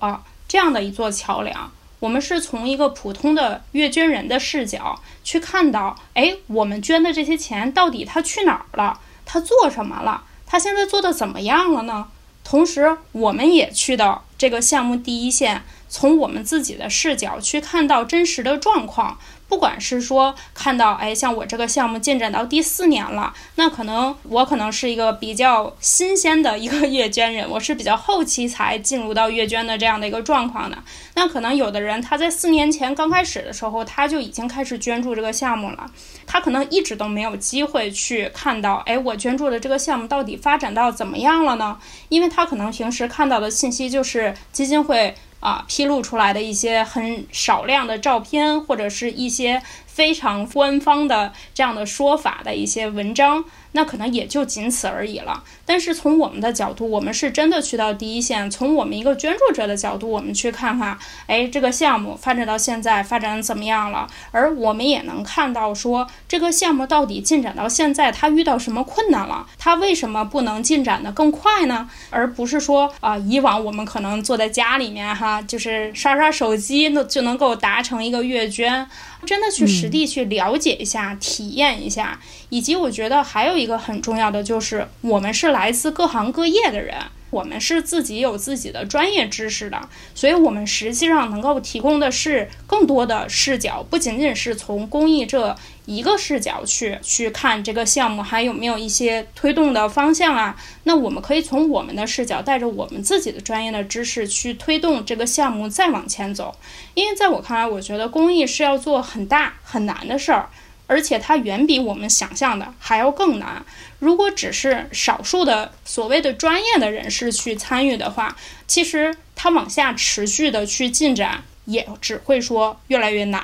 [0.49, 1.70] 这样的一座桥梁。
[2.01, 8.99] 我们是从一个普通的阅捐人的视角去看到，哎，我们捐的这些钱到底他去哪儿了？
[9.24, 10.24] 他做什么了？
[10.47, 12.09] 他现在做的怎么样了呢？
[12.43, 15.62] 同时，我们也去到这个项目第一线，
[15.93, 19.18] 从我们自己的视角去看到真实的状况。
[19.47, 30.78] 不管是说看到，哎，像我这个项目进展到第四年了，那可能我可能是一个比较新鲜的一个阅捐人，我是比较后期才进入到阅捐的这样的一个状况的。
[31.16, 35.90] 那可能有的人他在四年前刚开始的时候，他就已经开始捐助这个项目了，
[36.26, 41.76] 他可能一直都没有机会去看到，哎，我捐助的这个项目到底发展到怎么样了呢？
[42.09, 45.14] 因为他可能平时看到的信息就是基金会。
[45.43, 53.45] 啊，披露出来的一些很少量的照片，或者是一些非常官方的这样的说法的一些文章。
[53.72, 55.42] 那可能也就仅此而已了。
[55.66, 60.96] 但是从我们的角度，我们是真的去到第一线，从我们一个捐助者的角度，我们去看看，
[61.26, 64.06] 哎，这个项目发展到现在发展怎么样了？
[64.30, 69.46] 而我们也能看到说，这个项目到底进展到现在，它遇到什么困难了？
[69.58, 71.88] 它为什么不能进展的更快呢？
[72.10, 78.86] 而不是说啊，以往我们可能坐在家里面哈，就是刷刷手机，那就能够达成一个月捐。
[79.24, 82.18] 真的去实地去了解一下，体验一下，
[82.48, 86.96] 以及我觉得还有一一个很重要的就是，我们是来自各行各业的人。
[87.30, 95.56] 我们是自己有自己的专业知识的，所以我们实际上能够提供的是更多的视角，不仅仅是从公益这
[95.86, 100.54] 一个视角去去看这个项目还有没有一些推动的方向啊。
[100.84, 106.54] 那我们可以从我们的视角，带着我们自己的专业的知识去推动这个项目再往前走。
[106.92, 110.50] 因为在我看来，我觉得公益是要做很大很难的事儿。
[110.93, 113.64] 而且它远比我们想象的还要更难。
[113.99, 118.36] 如果只是少数的所谓的专业的人士去参与的话，
[118.66, 123.43] 其实它往下持续的去进展，也只会说越来越难。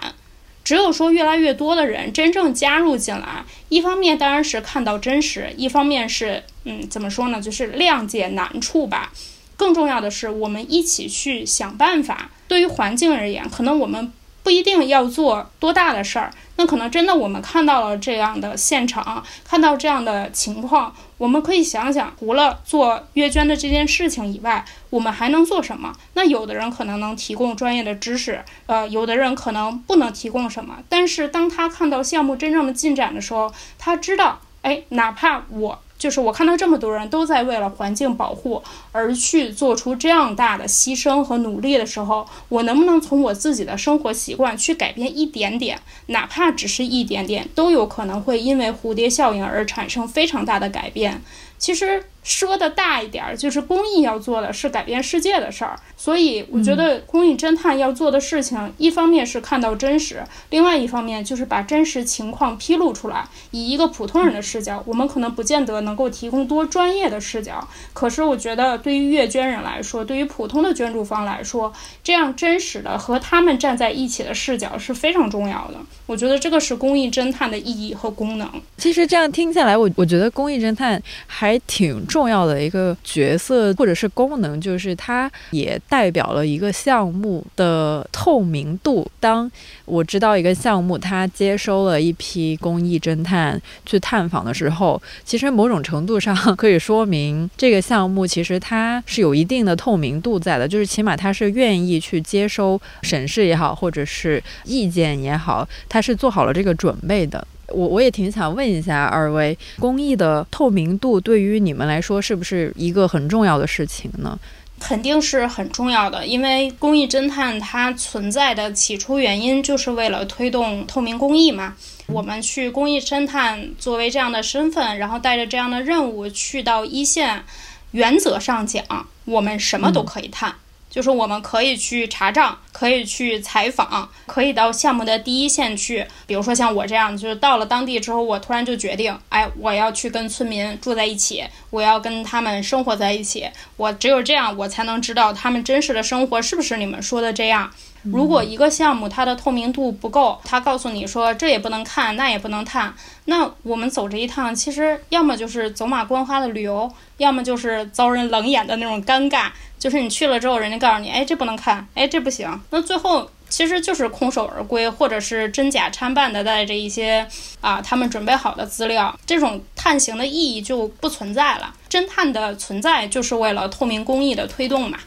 [0.62, 9.10] 只有说越来越多的人真正加入进来，一方面当然是看到真实，一方面是嗯，怎么说呢，就是谅解难处吧。
[9.56, 12.30] 更重要的是，我们一起去想办法。
[12.46, 14.12] 对于环境而言，可能我们。
[14.48, 25.92] 不一定要做多大的事儿，那可能真的我们看到了这样的现场，看到这样的情况，我们可以想想，除了做阅卷的这件事情以外，我们还能做什么？
[26.14, 30.78] 那有的人可能能提供专业的知识，呃，有的人可能不能提供什么。
[30.88, 35.78] 但是当他看到项目真正的进展的时候，他知道，哎，哪怕我。
[35.98, 51.20] 就是我看到这么多人都在为了环境保护而去做出这样大的牺牲和努力的时候，我能不能从我自己的生活习惯去改变一点点，哪怕只是一点点，都有可能会因为蝴蝶效应而产生非常大的改变。
[51.58, 52.04] 其实。
[52.28, 63.26] 说的大一点儿，就是公益要做的是改变世界的事儿，所以我觉得公益侦探要做的事情，一方面是看到真实，另外一方面就是把真实情况披露出来。
[63.50, 71.72] 以一个普通人的视角，我们可能不见得能够提供多专业的视角，可是我觉得对于阅捐人来说，对于普通的捐助方来说，
[72.04, 75.78] 这样真实的和他们站在一起的视角是非常重要的。
[76.04, 78.50] 我觉得这个是公益侦探的意义和功能。
[78.76, 82.17] 其实这样听下来，我我觉得公益侦探还挺重。
[82.18, 89.08] 重要的一个角色或者是功能，就是它也代表了一个项目的透明度。
[89.20, 89.48] 当
[89.84, 107.46] 我知道一个项目它接收了一批公益侦探去探访的时候，其实某种程度上可以说明这个项目其实它是有一定的透明度在的，就是起码它是愿意去接收审视也好，或者是意见也好，它是做好了这个准备的。
[107.72, 114.38] 我我也挺想问一下二位，公益的透明度对于你们来说是不是一个很重要的事情呢？
[114.80, 121.74] 肯定是很重要的，因为公益侦探它存在的起初原因就是为了推动透明公益嘛。
[122.06, 127.42] 我们去公益侦探作为这样的身份，然后带着这样的任务去到一线，
[127.90, 128.84] 原则上讲，
[129.24, 130.54] 我们什么都可以探。
[130.90, 136.06] 就是我们可以去查账，可以去采访，可以到项目的第一线去。
[136.26, 143.48] 比如说像我这样，就是到了当地之后，我突然就决定，哎，我要去跟村民住在一起，我要跟他们生活在一起。
[143.76, 147.70] 我只有这样，我才能知道他们真实的生活是不是你们说的这样。
[148.04, 159.50] 如果一个项目它的透明度不够，他告诉你说这也不能看，那也不能看，那我们走这一趟，其实要么就是走马观花的旅游，要么就是遭人冷眼的那种尴尬。
[159.78, 162.48] 就是你去了之后，人家告诉你，哎，这不能看，哎，这不行。
[162.70, 167.26] 那最后其实就是空手而归，或者是真假掺半的带着一些
[167.60, 171.74] 啊他们准备好的资料，这种探行的意义就不存在了。
[171.88, 174.98] 侦探的存在就是为了透明公益的推动嘛。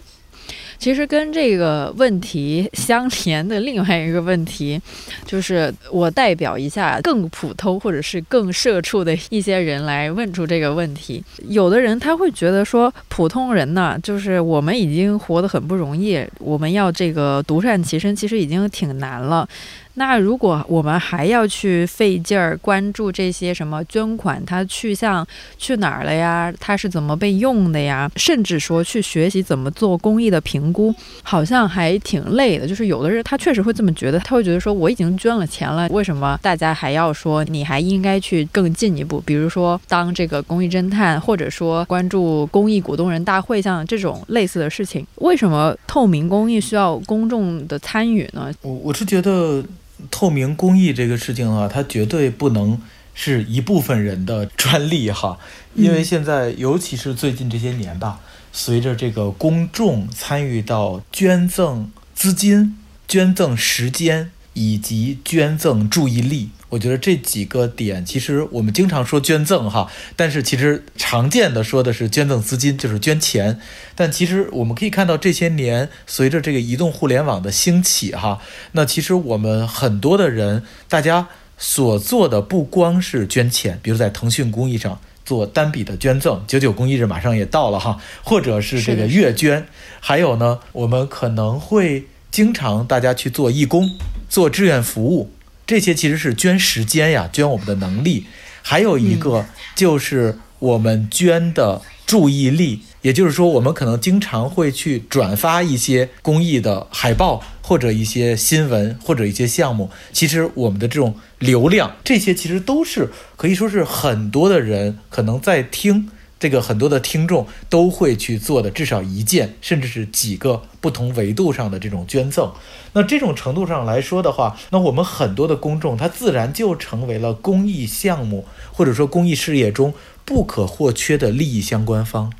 [0.81, 4.81] 其实跟这个问题相连的另外一个问题，
[5.27, 11.23] 就是我代表一下更普通或者是更社畜的一些人来问出这个问题。
[11.49, 19.47] 有的人他会觉得说，普通人呢，就是我们已经活得很不容易，我们要这个独善其身，其实已经挺难了。
[19.95, 25.27] 那如果我们还要去费劲儿关注这些什么捐款，它去向
[25.57, 26.51] 去哪儿了呀？
[26.59, 28.09] 它是怎么被用的呀？
[28.15, 32.65] 甚至说去学习怎么做公益的评估，好像还挺累的。
[32.65, 39.21] 就是有的人他确实会这么觉得，他会觉得说我已经捐了钱了，为什么大家还要说你还应该去更进一步？
[39.25, 48.49] 比如说当这个公益侦探，或者说关注公益股东人大会，像这种类似的事情，为什么透明公益需要公众的参与呢？
[48.61, 49.61] 我我是觉得。
[50.09, 52.81] 透明公益这个事情啊，它绝对不能
[53.13, 55.37] 是一部分人的专利哈，
[55.75, 58.19] 因为现在尤其是最近这些年吧，
[58.51, 62.77] 随着这个公众参与到捐赠资金、
[63.07, 66.49] 捐赠时间以及捐赠注意力。
[66.71, 73.59] 我觉得这几个点，其实我们经常说捐赠哈，但是其实常见的说的是捐赠资金，就是捐钱。
[73.93, 78.39] 但其实我们可以看到，这些年随着这个移动互联网的兴起哈，
[78.71, 89.67] 那其实我们很多的人，大家所做的不光是捐钱，比如在腾讯公益上做单笔的捐赠，九九公益日马上也到了哈，或者是这个月捐，
[89.99, 93.89] 还有呢，我们可能会经常大家去做义工，
[94.29, 95.29] 做志愿服务。
[95.71, 98.25] 这些其实是捐时间呀，捐我们的能力，
[98.61, 109.89] 还有一个就是我们捐的注意力，也就是说，我们可能经常会去转发一些公益的海报，或者一些新闻，或者一些项目。
[110.11, 116.09] 其实我们的这种流量，这些其实都是可以说是很多的人可能在听。
[116.41, 122.51] 这个很多的听众都会去做的，至少一件，甚至是几个不同维度上的这种捐赠。
[122.93, 129.93] 那这种程度上来说的话，那我们很多的公众，他自然就成为了公益项目或者说公益事业中
[130.25, 132.33] 不可或缺的利益相关方，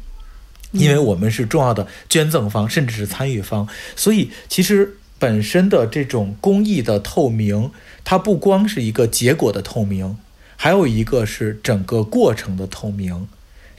[0.72, 3.68] 因为我们是重要的捐赠方，甚至是参与方。
[3.96, 7.70] 所以，其实本身的这种公益的透明，
[8.04, 10.18] 它不光是一个结果的透明，
[10.58, 13.28] 还有一个是整个过程的透明。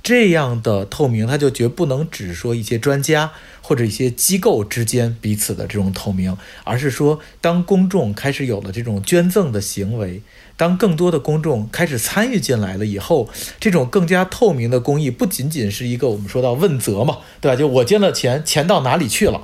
[0.02, 3.30] 这样的透明，它就绝不能只说一些专家
[3.60, 10.20] 或者一些机构之间彼此的这种透明，而是说，当公众开始有了这种捐赠的行为，
[10.56, 13.28] 当更多的公众开始参与进来了以后，
[13.60, 17.56] 这种更加透明的公益，不仅仅是一个我们说到问责嘛，对吧？
[17.56, 19.40] 就我捐了钱，钱到哪里去了？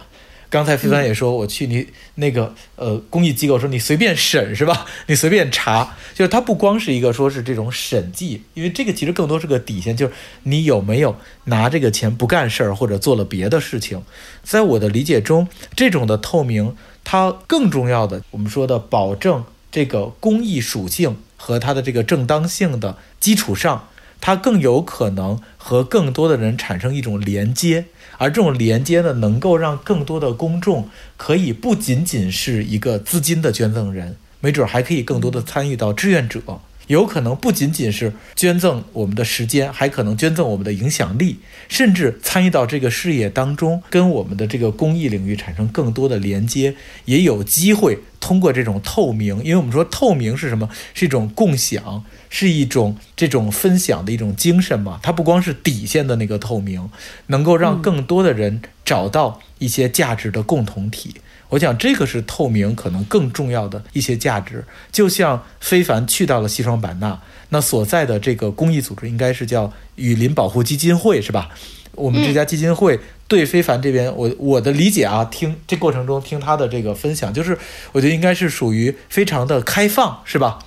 [0.50, 4.86] 刚才飞帆也说，我去你那个呃公益机构说你随便审是吧？
[5.06, 10.12] 你随便查，就是它不光是一个说是这种审计，因为这个其实更多是个底线，就是
[10.44, 14.02] 你有没有拿这个钱不干事儿或者做了别的事情。
[14.42, 16.74] 在我的理解中，这种的透明，
[17.04, 23.88] 它更重要的，我们说的保证这个公益属性和它的这个正当性的基础上，
[24.18, 27.84] 它更有可能和更多的人产生一种连接。
[28.18, 36.40] 而这种连接呢，能够让更多的公众可以不仅仅是一个资金的捐赠人，没准还可以更多的参与到志愿者，
[36.88, 41.38] 有可能不仅仅是捐赠我们的时间，还可能捐赠我们的影响力，
[41.68, 50.68] 甚至参与到这个事业当中，跟我们的这个公益领域产生更多的连接，也有机会通过这种透明，因为我们说透明是什么？
[50.92, 52.02] 是一种共享。
[52.30, 54.98] 是一种这种分享的一种精神嘛？
[55.02, 56.88] 它不光是底线的那个透明，
[57.26, 61.14] 能够让更多的人找到一些价值的共同体。
[61.50, 64.64] 我想这个是透明可能更重要的一些价值。
[64.92, 67.18] 就像非凡去到了西双版纳，
[67.48, 71.48] 那所在的这个公益组织应该是叫雨林保护基金会，是吧？
[71.92, 77.58] 我们这家基金会对非凡这边，我我的理解啊，听这过程中听他的这个分享，就是
[77.92, 80.58] 我觉得应该是属于非常的开放，是吧？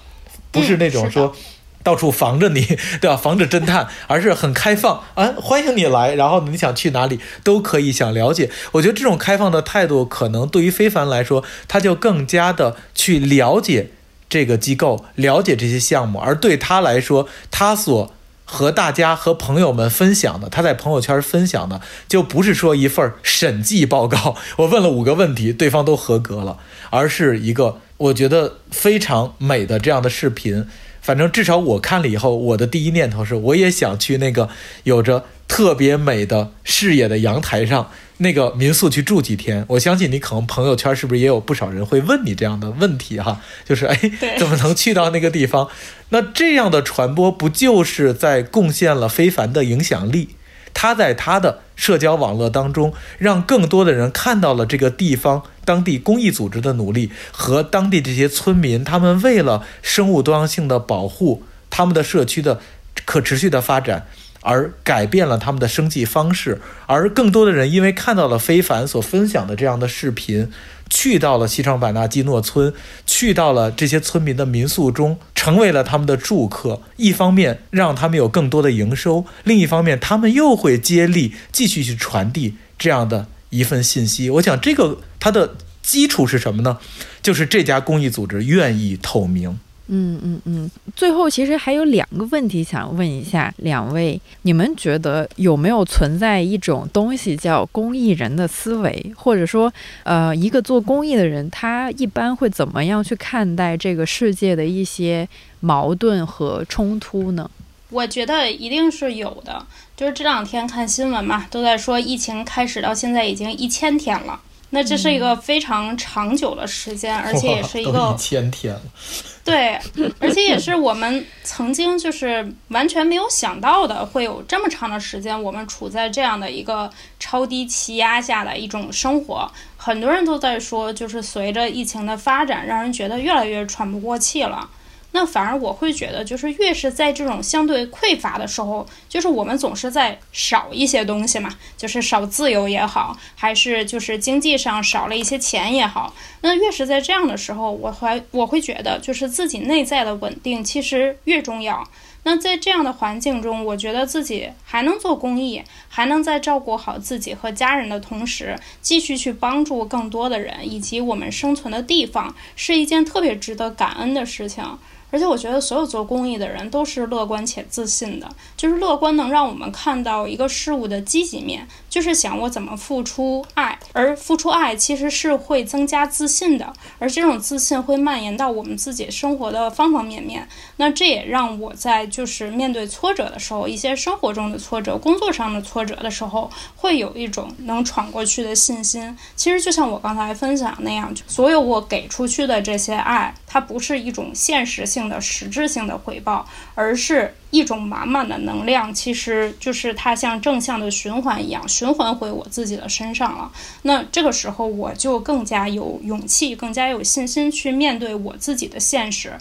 [0.52, 1.36] 不是那种说。
[1.84, 2.64] 到处防着你，
[3.02, 3.18] 对吧？
[3.18, 6.14] 防着侦探，而是很开放啊，欢迎你来。
[6.14, 8.52] 然后你想去哪里都可以，想了解。
[8.74, 13.90] 我觉得这种开放的态度，可能对于非凡来说，他就更加的去了解
[14.30, 16.20] 这个机构，了解这些项目。
[16.20, 18.14] 而对他来说，他所
[18.46, 26.60] 和大家和朋友们分享的，他在朋友圈分享的，就不是说一份审计报告， 我问了五个问题，对方都合格了，
[26.92, 30.66] 而是一个我觉得非常美的这样的视频。
[31.02, 34.48] 反正至少我看了以后，我的第一念头是，我也想去那个
[34.84, 39.66] 有着特别美的视野的阳台上那个民宿去住几天。
[39.70, 43.42] 我相信你可能朋友圈是不是也有不少人会问你这样的问题哈？
[43.68, 44.00] 就是哎，
[44.38, 45.68] 怎么能去到那个地方？
[46.10, 50.30] 那这样的传播不就是在贡献了非凡的影响力？
[50.74, 62.60] 他在他的社交网络当中，让更多的人看到了这个地方当地公益组织的努力和当地这些村民，他们为了生物多样性的保护，他们的社区的
[63.06, 64.08] 可持续的发展。
[64.42, 70.52] 而改变了他们的生计方式，而更多的人因为看到了非凡所分享的这样的视频，
[70.90, 72.74] 去到了西双版纳基诺村，
[73.06, 76.82] 去到了这些村民的民宿中，成为了他们的住客。
[76.98, 84.30] 一方面让他们有更多的营收，另一方面他们又会接力继续去传递这样的一份信息。
[84.30, 86.80] 我想这个它的基础是什么呢？
[87.22, 89.60] 就是这家公益组织愿意透明。
[89.94, 99.72] 嗯嗯嗯，最后其实还有两个问题想问一下两位，你们觉得有没有存在一种东西叫公益人的思维，或者说，
[100.04, 105.28] 呃，一个做公益的人，他一般会怎么样去看待这个世界的一些
[105.60, 107.52] 矛盾和冲突呢？
[107.90, 109.68] 我觉得一定是有的，
[109.98, 114.40] 就是这两天看新闻嘛，都在说疫情开始到现在已经一千天了。
[114.74, 118.82] 那这是一个非常长久的时间，而且也是一个一千天了，
[119.44, 119.78] 对，
[120.18, 129.52] 而且也是我们曾经就是完全没有想到的，会有这么长的时间，我们处在这样的一个超低气压下的一种生活。
[129.76, 134.70] 很多人都在说，就是随着疫情的发展，让人觉得越来越喘不过气了。
[135.14, 146.14] 那反而我会觉得，就是越是在这种相对匮乏的时候，就是我们总是在少一些东西嘛，就是少自由也好，还是就是经济上少了一些钱也好。
[146.42, 151.86] 那越是在这样的时候，我还我会觉得，就是自己内在的稳定其实越重要。
[152.24, 164.64] 那在这样的环境中，我觉得自己还能做公益，还能在照顾好自己和家人的同时，继续去帮助更多的人以及我们生存的地方，是一件特别值得感恩的事情。
[165.12, 180.48] 而且我觉得所有做公益的人都是乐观且自信的，就是乐观能让我们看到一个事物的积极面，就是想我怎么付出爱，而付出爱其实是会增加自信的，而这种自信会蔓延到我们自己生活的方方面面。
[180.78, 189.14] 那这也让我在就是面对挫折的时候，一些生活中的挫折、工作上的挫折的时候，会有一种能闯过去的信心。
[189.36, 195.02] 其实就像我刚才分享那样，所有我给出去的这些爱，它不是一种现实性。
[195.02, 203.52] 的实质性的回报，而是一种满满的能量，其实就是它像正向的循环一样，循环回我自己的身上了。
[203.82, 209.34] 那这个时候，我就更加有勇气，更加有信心去面对我自己的现实。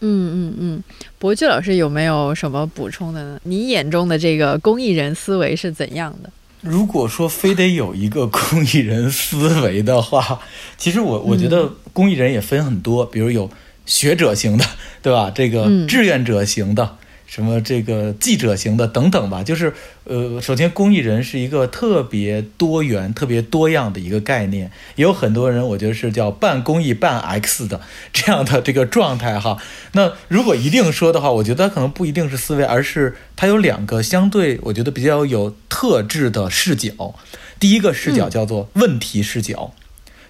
[0.00, 0.82] 嗯嗯嗯，
[1.18, 3.40] 博巨老师有没有什么补充的呢？
[3.44, 6.30] 你眼中的这个公益人思维是怎样的？
[6.60, 10.38] 如果说非得有一个公益人思维的话，
[10.76, 13.50] 其实我我觉得公益人也分很多，比如有。
[13.88, 14.64] 学者型的，
[15.02, 15.32] 对吧？
[15.34, 19.42] 这个志愿者型的，什么这个记者型的等等吧。
[19.42, 19.72] 就是，
[20.04, 24.70] 呃，首先公益人是一个特别多元、特别多样的一个概念。
[24.96, 27.80] 也有很多人，我觉得是叫半公益半 X 的
[28.12, 29.56] 这样的这个状态哈。
[29.92, 37.14] 那如果一定说的话，我觉得可能不一定是思维，而是他有两个相对我觉得比较有特质的视角。
[37.58, 39.72] 第一个视角叫做问题视角。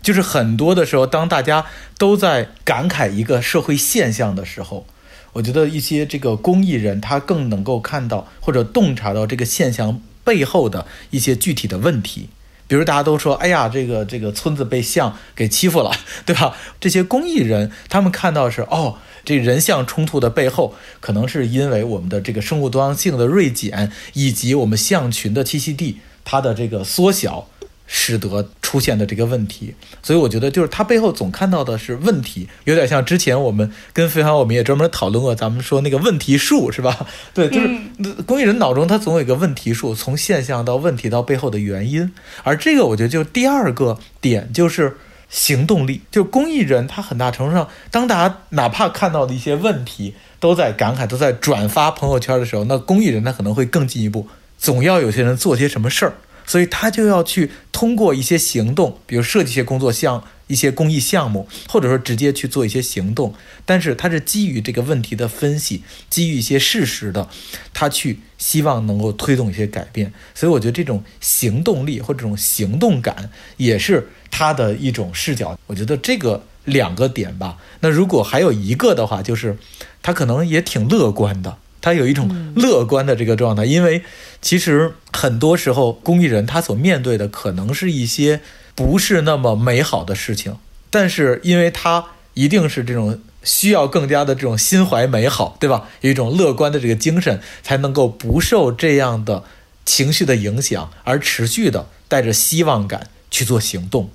[0.03, 1.67] 就是很多的时候，当大家
[1.99, 4.87] 都在感慨一个社会现象的时候，
[5.35, 12.29] 我觉得一些这个公益人他更能够看到或者洞察到这个现象背后的一些具体的问题。
[12.67, 15.91] 比如大家都说：“哎呀，这个这个村子被象给欺负了，
[16.27, 27.49] 对吧？”这些公益人他们看到是哦，这人象冲突的背后，可能是因为我们的这个生物多样性的锐减，以及我们象群的栖息地它的这个缩小。
[27.91, 37.07] 使得出现的这个问题，所以我觉得就是他背后总看到的是问题，有点像之前我们跟飞航我们也专门讨论过，咱们说那个问题数是吧？
[37.33, 42.13] 对，就是公益人脑中他总有一个问题数，从现象到问题到背后的原因，
[42.45, 44.99] 而这个我觉得就第二个点就是
[45.31, 54.29] 行动力，就公益人他很大程度上，当大家哪怕看到的一些问题都在感慨，都在转发朋友圈的时候，那公益人他可能会更进一步，
[54.59, 56.13] 总要有些人做些什么事儿。
[56.49, 63.35] 所以他就要去通过一些行动，比如设计一些工作项、一些公益项目，或者说直接去做一些行动。
[63.67, 67.29] 但是他是基于这个问题的分析，基于一些事实的，
[67.75, 70.11] 他去希望能够推动一些改变。
[70.35, 75.59] 所以我觉得这种行动力或这种行动感也是他的一种视角。
[75.67, 77.59] 我觉得这个两个点吧。
[77.81, 79.59] 那如果还有一个的话，就是
[80.01, 81.59] 他可能也挺乐观的。
[81.81, 84.03] 他有一种乐观的这个状态，因为
[84.43, 88.41] 其实很多时候公益人他所面对的可能是一些
[88.75, 90.57] 不是那么美好的事情，
[90.91, 92.05] 但是因为他
[92.35, 95.89] 一定是这种需要更加的这种心怀美好，对吧？
[96.03, 99.45] 有一种乐观的这个精神，才能够不受这样的
[99.85, 104.11] 情绪的影响，而持续的带着希望感去做行动。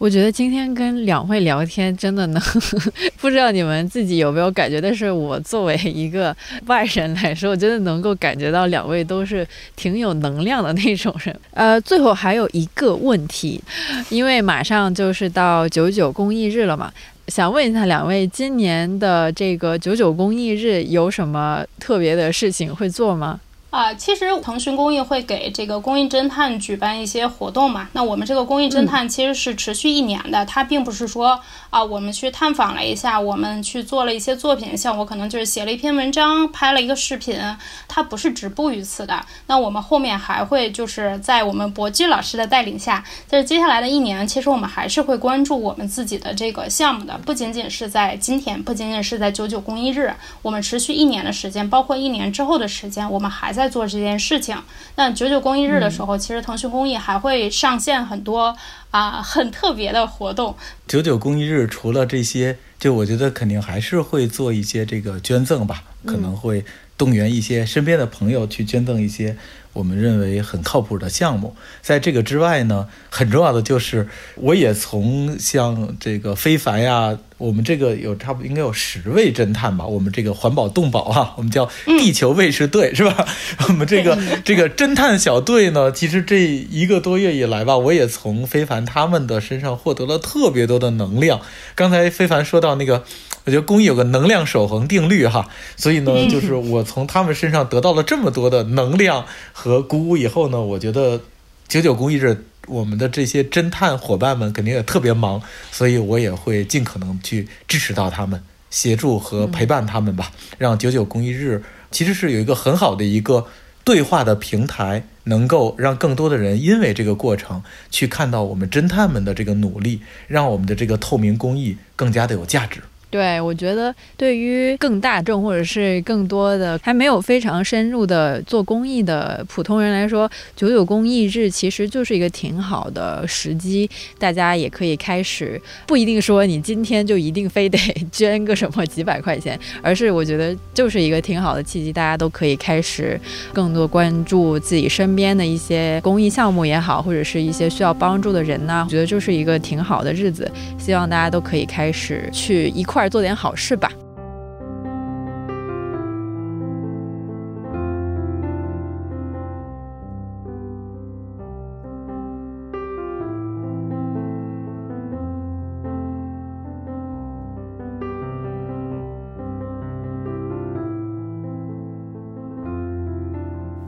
[0.00, 2.42] 我觉得今天跟两位聊天真的能，
[3.20, 4.80] 不知道你们自己有没有感觉？
[4.80, 6.34] 但是我作为一个
[6.68, 9.46] 外人来说，我觉得能够感觉到两位都是
[9.76, 11.38] 挺有能量的那种人。
[11.52, 13.62] 呃，最后还有一个问题，
[14.08, 16.90] 因为马上就是到九九公益日了嘛，
[17.28, 23.38] 想问一下两位，今年的这个九九公益日有什么特别的事情会做吗？
[23.70, 27.88] 啊，其实腾讯公益会给这个公益侦探举办一些活动嘛。
[27.92, 31.40] 那我们这个公益侦探其实是持续一年的，它并不是说
[31.70, 37.38] 啊，我们去探访了一下，我们去做了一些作品，像我可能就是写了一篇文章，拍了一个视频，
[37.86, 39.24] 它不是止步于此的。
[39.46, 50.12] 那我们后面还会就是在我们博基老师的带领下，在接下来的一年，其实我们还是会关注我们自己的这个项目的，不仅仅是在今天，不仅仅是在九九公益日，
[50.42, 53.59] 我们持续一年的时间，包括一年之后的时间，我们还在。
[53.60, 54.56] 在做这件事情。
[54.96, 58.56] 那九九公益日的时候，其实腾讯公益还会上线很多
[58.90, 60.56] 啊很特别的活动。
[60.86, 66.64] 九九公益日除了这些，就我觉得肯定还是会做一些这个捐赠吧，可能会
[66.96, 69.36] 动员一些身边的朋友去捐赠一些。
[69.72, 83.26] 我们认为很靠谱的项目，在这个之外呢，很重要的就是，我也从像这个非凡呀，我们这个有差不多应该有十位侦探吧，我们这个环保动保啊，我们叫地球卫士队是吧？
[83.68, 91.40] 我们这个这个侦探小队呢，其实这一个多月以来吧，我也从非凡他们的身上获得了特别多的能量。
[91.76, 93.04] 刚才非凡说到那个。
[93.44, 101.20] 我觉得公益有个能量守恒定律哈，所以呢，就是我从他们身上得到了这么多的能量和鼓舞以后呢，我觉得
[101.66, 113.46] 九九公益日我们的这些侦探伙伴们肯定也特别忙，所以我也会尽可能去支持到他们，协助和陪伴他们吧，让九九公益日其实是有一个很好的一个
[113.82, 122.80] 对话的平台，能够让更多的人因为这个过程去看到我们侦探们的这个努力，让我们的这个透明公益更加的有价值。
[123.10, 137.76] 对，我觉得对于更大众或者是更多的还没有非常深入的做公益的普通人来说，九九公益日其实就是一个挺好的时机，大家也可以开始，不一定说你今天就一定非得
[138.12, 143.20] 捐个什么几百块钱，而是我觉得就是一个挺好的契机，大家都可以开始
[143.52, 150.48] 更多关注自己身边的一些公益项目也好，或者是一些需要帮助的人呐，我觉得就是一个挺好的日子，
[150.78, 152.99] 希望大家都可以开始去一块。
[153.08, 153.90] 做点好事吧。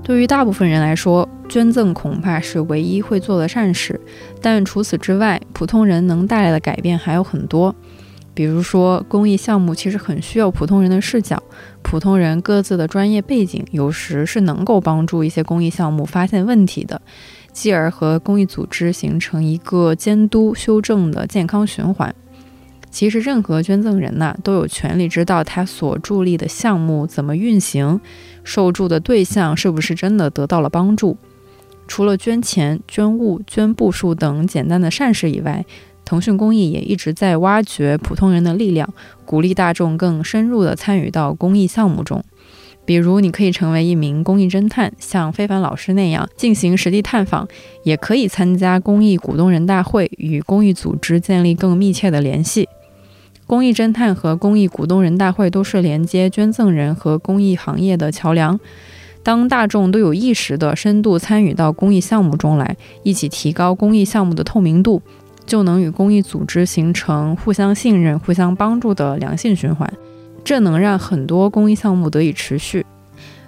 [0.04, 3.98] 对于大部分人来说，捐赠恐怕是唯一会做的善事。
[4.42, 7.74] 但除此之外，普通人能带来的改变还有很多。
[8.34, 11.42] 比如说，公益项目其实很需要普通人的视角，
[11.82, 17.02] 普通人各自的专业背景，有时是能够帮助一些公益项目发现问题的，
[17.52, 22.14] 继而和公益组织形成一个监督修正的健康循环。
[22.90, 28.00] 其实，任何捐赠人呐，都有权利知道他所助力的项目怎么运行，
[28.44, 31.16] 受助的对象是不是真的得到了帮助。
[31.88, 35.64] 除了捐钱、捐物、捐步数等简单的善事以外，
[36.12, 38.86] 腾讯公益也一直在挖掘普通人的力量，
[39.24, 42.22] 鼓励大众更深入地参与到公益项目中。
[42.84, 47.46] 比如，你可以成为一名公益侦探，像非凡老师那样进行实地探访；
[47.82, 52.68] 也可以参加公益股东人大会，与公益组织建立更密切的联系。
[53.46, 58.60] 公益侦探和公益股东人大会都是连接捐赠人和公益行业的桥梁。
[59.24, 65.00] 当大众都有意识地深度参与到公益项目中来，一起提高公益项目的透明度。
[65.46, 69.92] 就能与公益组织形成互相信任、互相帮助的良性循环，
[70.44, 72.84] 这能让很多公益项目得以持续。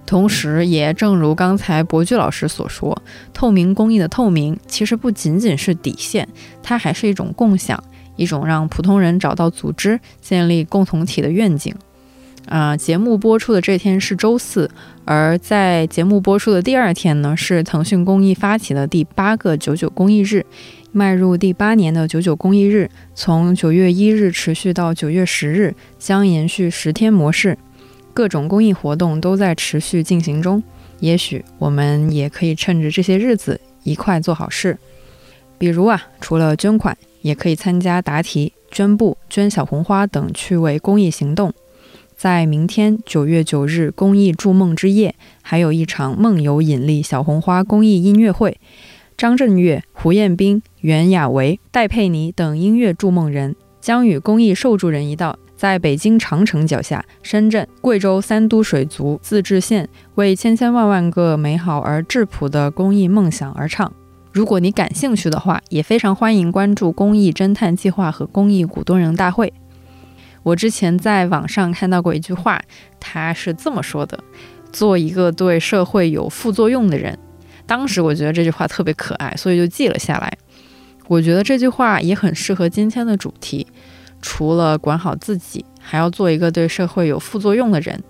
[0.07, 6.29] 同时，也正如刚才博居老师所说，透明公益的透明其实不仅仅是底线，
[6.63, 7.83] 它还是一种共享，
[8.17, 11.75] 一种让普通人找到组织、建立共同体的愿景。
[12.47, 14.71] 啊，节目播出的这天是周四，
[15.07, 20.45] 而在节目播出的第二天呢，是腾讯公益发起的第八个九九公益日。
[20.97, 27.59] 迈入第八年的九九公益日，从九月一日持续到九月十日，将延续十天模式，
[28.13, 30.63] 各种公益活动都在持续进行中。
[31.01, 34.79] 也许我们也可以趁着这些日子一块做好事，
[35.59, 41.53] 比如啊，除了捐款，也可以参加答题、捐布、捐小红花等趣味公益行动。
[42.17, 48.61] 在明天九月九日公益筑梦之夜，还有一场梦游引力小红花公益音乐会。
[49.17, 63.91] 张震岳、胡彦斌、袁娅维、戴佩妮等音乐筑梦人将与公益受助人一道，在北京长城脚下、深圳、贵州三都水族自治县，为千千万万个美好而质朴的公益梦想而唱。
[64.31, 69.51] 如果你感兴趣的话，也非常欢迎关注公益侦探计划和公益股东人大会。
[70.43, 72.61] 我之前在网上看到过一句话，
[73.01, 74.23] 他是这么说的
[74.71, 77.19] ：“做一个对社会有副作用的人。”
[77.67, 80.37] 当时我觉得这句话特别可爱，所以就记了下来。
[81.09, 83.67] 我觉得这句话也很适合今天的主题，
[84.23, 88.03] 除了管好自己，还要做一个对社会有副作用的人。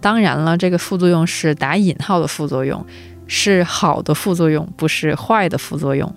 [0.00, 2.84] 当然了，这个副作用是打引号的副作用。
[3.28, 6.14] 是好的副作用，不是坏的副作用。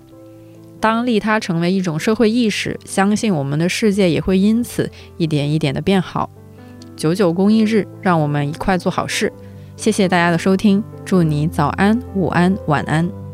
[0.80, 6.30] 当利他成为一种社会意识，相信我们的世界也会因此一点一点的变好。
[6.96, 9.34] 九九公益日，让我们一块做好事。
[9.76, 13.29] 谢谢大家的收听，祝你早安、午安、晚安。